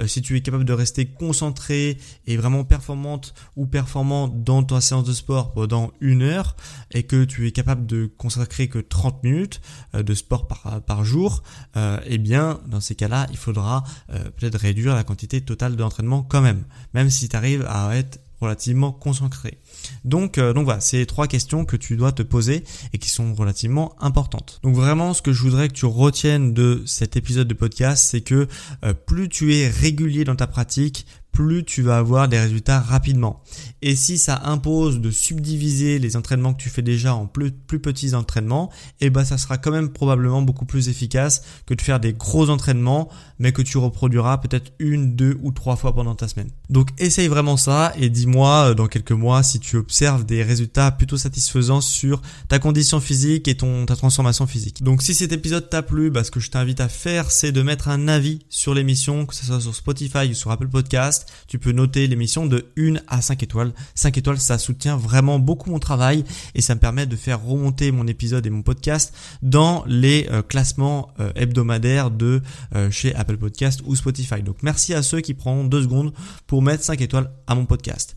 Euh, 0.00 0.06
si 0.06 0.22
tu 0.22 0.36
es 0.36 0.40
capable 0.40 0.64
de 0.64 0.72
rester 0.72 1.06
concentré 1.06 1.98
et 2.26 2.36
vraiment 2.36 2.64
performante 2.64 3.34
ou 3.56 3.66
performant 3.66 4.28
dans 4.28 4.62
ta 4.62 4.80
séance 4.80 5.04
de 5.04 5.12
sport 5.12 5.52
pendant 5.52 5.92
une 6.00 6.22
heure, 6.22 6.56
et 6.92 7.02
que 7.02 7.24
tu 7.24 7.46
es 7.46 7.52
capable 7.52 7.86
de 7.86 8.06
consacrer 8.16 8.68
que 8.68 8.78
30 8.78 9.22
minutes 9.24 9.60
euh, 9.94 10.02
de 10.02 10.14
sport 10.14 10.46
par, 10.48 11.04
jour, 11.04 11.42
euh, 11.76 11.98
eh 12.06 12.18
bien 12.18 12.60
dans 12.66 12.80
ces 12.80 12.94
cas-là, 12.94 13.26
il 13.30 13.36
faudra 13.36 13.84
peut-être 14.08 14.58
réduire 14.58 14.94
la 14.94 15.04
quantité 15.04 15.40
totale 15.40 15.76
d'entraînement 15.76 16.22
quand 16.22 16.40
même, 16.40 16.64
même 16.94 17.10
si 17.10 17.28
tu 17.28 17.36
arrives 17.36 17.64
à 17.68 17.96
être 17.96 18.18
relativement 18.40 18.92
concentré. 18.92 19.58
Donc, 20.04 20.38
euh, 20.38 20.52
donc 20.52 20.64
voilà, 20.64 20.80
c'est 20.80 21.06
trois 21.06 21.26
questions 21.26 21.64
que 21.64 21.76
tu 21.76 21.96
dois 21.96 22.12
te 22.12 22.22
poser 22.22 22.64
et 22.92 22.98
qui 22.98 23.10
sont 23.10 23.34
relativement 23.34 23.94
importantes. 24.00 24.60
Donc 24.62 24.74
vraiment, 24.74 25.14
ce 25.14 25.22
que 25.22 25.32
je 25.32 25.42
voudrais 25.42 25.68
que 25.68 25.74
tu 25.74 25.86
retiennes 25.86 26.52
de 26.52 26.82
cet 26.86 27.16
épisode 27.16 27.48
de 27.48 27.54
podcast, 27.54 28.06
c'est 28.10 28.20
que 28.20 28.48
euh, 28.84 28.94
plus 28.94 29.28
tu 29.28 29.54
es 29.54 29.68
régulier 29.68 30.24
dans 30.24 30.36
ta 30.36 30.46
pratique, 30.46 31.06
plus 31.36 31.64
tu 31.64 31.82
vas 31.82 31.98
avoir 31.98 32.28
des 32.28 32.40
résultats 32.40 32.80
rapidement. 32.80 33.42
Et 33.82 33.94
si 33.94 34.16
ça 34.16 34.40
impose 34.46 35.00
de 35.00 35.10
subdiviser 35.10 35.98
les 35.98 36.16
entraînements 36.16 36.54
que 36.54 36.62
tu 36.62 36.70
fais 36.70 36.80
déjà 36.80 37.14
en 37.14 37.26
plus, 37.26 37.50
plus 37.50 37.78
petits 37.78 38.14
entraînements, 38.14 38.72
eh 39.02 39.10
ben 39.10 39.22
ça 39.22 39.36
sera 39.36 39.58
quand 39.58 39.70
même 39.70 39.90
probablement 39.90 40.40
beaucoup 40.40 40.64
plus 40.64 40.88
efficace 40.88 41.42
que 41.66 41.74
de 41.74 41.82
faire 41.82 42.00
des 42.00 42.14
gros 42.14 42.48
entraînements, 42.48 43.10
mais 43.38 43.52
que 43.52 43.60
tu 43.60 43.76
reproduiras 43.76 44.38
peut-être 44.38 44.72
une, 44.78 45.14
deux 45.14 45.36
ou 45.42 45.52
trois 45.52 45.76
fois 45.76 45.94
pendant 45.94 46.14
ta 46.14 46.26
semaine. 46.26 46.48
Donc 46.70 46.88
essaye 46.98 47.28
vraiment 47.28 47.58
ça 47.58 47.92
et 47.98 48.08
dis-moi 48.08 48.70
euh, 48.70 48.74
dans 48.74 48.86
quelques 48.86 49.12
mois 49.12 49.42
si 49.42 49.60
tu 49.60 49.76
observes 49.76 50.24
des 50.24 50.42
résultats 50.42 50.90
plutôt 50.90 51.18
satisfaisants 51.18 51.82
sur 51.82 52.22
ta 52.48 52.58
condition 52.58 52.98
physique 52.98 53.46
et 53.46 53.58
ton 53.58 53.84
ta 53.84 53.94
transformation 53.94 54.46
physique. 54.46 54.82
Donc 54.82 55.02
si 55.02 55.12
cet 55.12 55.32
épisode 55.32 55.68
t'a 55.68 55.82
plu, 55.82 56.10
bah, 56.10 56.24
ce 56.24 56.30
que 56.30 56.40
je 56.40 56.50
t'invite 56.50 56.80
à 56.80 56.88
faire, 56.88 57.30
c'est 57.30 57.52
de 57.52 57.60
mettre 57.60 57.88
un 57.88 58.08
avis 58.08 58.38
sur 58.48 58.72
l'émission, 58.72 59.26
que 59.26 59.34
ce 59.34 59.44
soit 59.44 59.60
sur 59.60 59.74
Spotify 59.74 60.30
ou 60.30 60.34
sur 60.34 60.50
Apple 60.50 60.68
Podcast 60.68 61.25
tu 61.46 61.58
peux 61.58 61.72
noter 61.72 62.06
l'émission 62.06 62.46
de 62.46 62.66
1 62.78 62.96
à 63.08 63.20
5 63.20 63.42
étoiles. 63.42 63.72
5 63.94 64.18
étoiles, 64.18 64.38
ça 64.38 64.58
soutient 64.58 64.96
vraiment 64.96 65.38
beaucoup 65.38 65.70
mon 65.70 65.78
travail 65.78 66.24
et 66.54 66.62
ça 66.62 66.74
me 66.74 66.80
permet 66.80 67.06
de 67.06 67.16
faire 67.16 67.42
remonter 67.42 67.92
mon 67.92 68.06
épisode 68.06 68.46
et 68.46 68.50
mon 68.50 68.62
podcast 68.62 69.14
dans 69.42 69.84
les 69.86 70.26
euh, 70.30 70.42
classements 70.42 71.12
euh, 71.20 71.30
hebdomadaires 71.34 72.10
de 72.10 72.42
euh, 72.74 72.90
chez 72.90 73.14
Apple 73.14 73.36
Podcast 73.36 73.80
ou 73.84 73.96
Spotify. 73.96 74.42
Donc 74.42 74.62
merci 74.62 74.94
à 74.94 75.02
ceux 75.02 75.20
qui 75.20 75.34
prennent 75.34 75.68
deux 75.68 75.82
secondes 75.82 76.12
pour 76.46 76.62
mettre 76.62 76.84
5 76.84 77.00
étoiles 77.00 77.30
à 77.46 77.54
mon 77.54 77.66
podcast. 77.66 78.16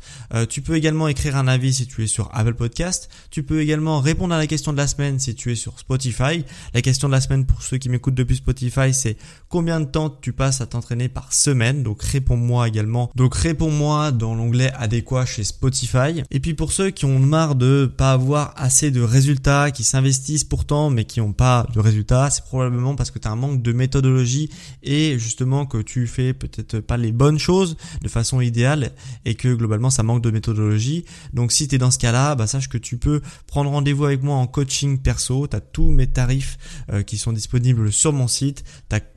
tu 0.50 0.62
peux 0.62 0.76
également 0.76 1.08
écrire 1.08 1.36
un 1.38 1.48
avis 1.48 1.74
si 1.74 1.88
tu 1.88 2.04
es 2.04 2.08
sur 2.08 2.30
Apple 2.34 2.56
Podcast. 2.56 3.10
Tu 3.30 3.44
peux 3.44 3.62
également 3.62 4.00
répondre 4.00 4.34
à 4.34 4.38
la 4.38 4.48
question 4.48 4.72
de 4.72 4.78
la 4.78 4.88
semaine 4.88 5.20
si 5.20 5.36
tu 5.36 5.52
es 5.52 5.56
sur 5.56 5.78
Spotify. 5.80 6.44
La 6.74 6.82
question 6.82 7.08
de 7.08 7.14
la 7.14 7.22
semaine 7.22 7.46
pour 7.46 7.62
ceux 7.62 7.78
qui 7.78 7.90
m'écoutent 7.90 8.16
depuis 8.16 8.38
Spotify, 8.38 8.94
c'est 8.94 9.18
combien 9.48 9.80
de 9.80 9.86
temps 9.86 10.10
tu 10.10 10.34
passes 10.34 10.62
à 10.62 10.66
t'entraîner 10.66 11.10
par 11.10 11.34
semaine? 11.34 11.84
Donc 11.84 12.02
réponds-moi 12.02 12.68
également 12.68 12.99
donc 13.16 13.36
réponds-moi 13.36 14.12
dans 14.12 14.36
l'onglet 14.36 14.72
adéquat 14.78 15.26
chez 15.26 15.44
Spotify. 15.44 16.24
Et 16.32 16.40
puis 16.40 16.54
pour 16.54 16.72
ceux 16.72 16.90
qui 16.90 17.06
ont 17.06 17.20
marre 17.20 17.56
de 17.56 17.92
pas 17.98 18.12
avoir 18.12 18.54
assez 18.58 18.92
de 18.92 19.02
résultats, 19.02 19.72
qui 19.72 19.84
s'investissent 19.84 20.44
pourtant 20.44 20.90
mais 20.90 21.06
qui 21.06 21.20
n'ont 21.20 21.34
pas 21.34 21.66
de 21.74 21.80
résultats, 21.80 22.30
c'est 22.30 22.44
probablement 22.44 22.96
parce 22.96 23.12
que 23.12 23.20
tu 23.20 23.28
as 23.28 23.32
un 23.32 23.36
manque 23.36 23.62
de 23.62 23.72
méthodologie 23.72 24.50
et 24.84 25.18
justement 25.20 25.66
que 25.66 25.78
tu 25.78 26.08
fais 26.08 26.34
peut-être 26.34 26.80
pas 26.80 26.98
les 26.98 27.12
bonnes 27.12 27.40
choses 27.40 27.78
de 28.02 28.08
façon 28.08 28.42
idéale 28.42 28.92
et 29.26 29.36
que 29.36 29.54
globalement 29.54 29.90
ça 29.90 30.04
manque 30.04 30.24
de 30.24 30.32
méthodologie. 30.32 31.06
Donc 31.34 31.52
si 31.52 31.68
tu 31.68 31.76
es 31.76 31.78
dans 31.78 31.92
ce 31.92 32.00
cas-là, 32.00 32.36
bah, 32.36 32.48
sache 32.48 32.70
que 32.70 32.78
tu 32.78 32.98
peux 32.98 33.22
prendre 33.48 33.70
rendez-vous 33.70 34.06
avec 34.06 34.24
moi 34.24 34.36
en 34.36 34.48
coaching 34.48 35.00
perso. 35.00 35.48
Tu 35.48 35.58
tous 35.72 35.92
mes 35.92 36.08
tarifs 36.08 36.58
euh, 36.92 37.04
qui 37.04 37.18
sont 37.18 37.34
disponibles 37.34 37.92
sur 37.92 38.14
mon 38.14 38.28
site. 38.28 38.64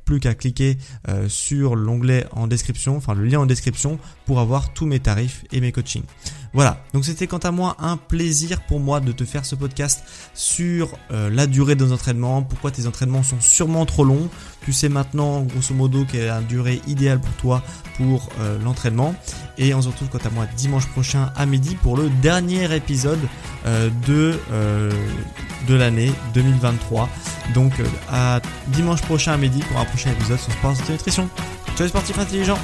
Plus 0.04 0.20
qu'à 0.20 0.34
cliquer 0.34 0.78
euh, 1.08 1.28
sur 1.28 1.76
l'onglet 1.76 2.26
en 2.32 2.46
description, 2.46 2.96
enfin 2.96 3.14
le 3.14 3.24
lien 3.24 3.40
en 3.40 3.46
description 3.46 3.98
pour 4.26 4.40
avoir 4.40 4.72
tous 4.72 4.86
mes 4.86 5.00
tarifs 5.00 5.44
et 5.52 5.60
mes 5.60 5.72
coachings. 5.72 6.04
Voilà, 6.54 6.84
donc 6.92 7.06
c'était 7.06 7.26
quant 7.26 7.38
à 7.38 7.50
moi 7.50 7.76
un 7.78 7.96
plaisir 7.96 8.60
pour 8.60 8.78
moi 8.78 9.00
de 9.00 9.12
te 9.12 9.24
faire 9.24 9.46
ce 9.46 9.54
podcast 9.54 10.04
sur 10.34 10.98
euh, 11.10 11.30
la 11.30 11.46
durée 11.46 11.76
de 11.76 11.84
nos 11.84 11.92
entraînements, 11.92 12.42
pourquoi 12.42 12.70
tes 12.70 12.86
entraînements 12.86 13.22
sont 13.22 13.40
sûrement 13.40 13.86
trop 13.86 14.04
longs. 14.04 14.28
Tu 14.62 14.72
sais 14.74 14.90
maintenant 14.90 15.40
grosso 15.40 15.74
modo 15.74 16.04
quelle 16.04 16.20
est 16.22 16.26
la 16.26 16.42
durée 16.42 16.82
idéale 16.86 17.20
pour 17.20 17.32
toi 17.34 17.62
pour 17.96 18.28
euh, 18.40 18.58
l'entraînement. 18.62 19.14
Et 19.56 19.72
on 19.72 19.80
se 19.80 19.88
retrouve 19.88 20.08
quant 20.08 20.18
à 20.26 20.30
moi 20.30 20.46
dimanche 20.56 20.86
prochain 20.88 21.32
à 21.36 21.46
midi 21.46 21.74
pour 21.74 21.96
le 21.96 22.10
dernier 22.20 22.74
épisode 22.74 23.20
de, 24.06 24.38
de 25.68 25.74
l'année 25.74 26.12
2023. 26.34 27.08
Donc 27.54 27.72
à 28.10 28.40
dimanche 28.68 29.02
prochain 29.02 29.32
à 29.32 29.36
midi 29.36 29.62
pour 29.68 29.78
un 29.78 29.84
prochain 29.84 30.10
épisode 30.10 30.38
sur 30.38 30.52
Sport 30.52 30.76
Santé 30.76 30.92
Nutrition. 30.92 31.28
Ciao 31.76 31.84
les 31.84 31.88
sportifs 31.88 32.18
intelligents 32.18 32.58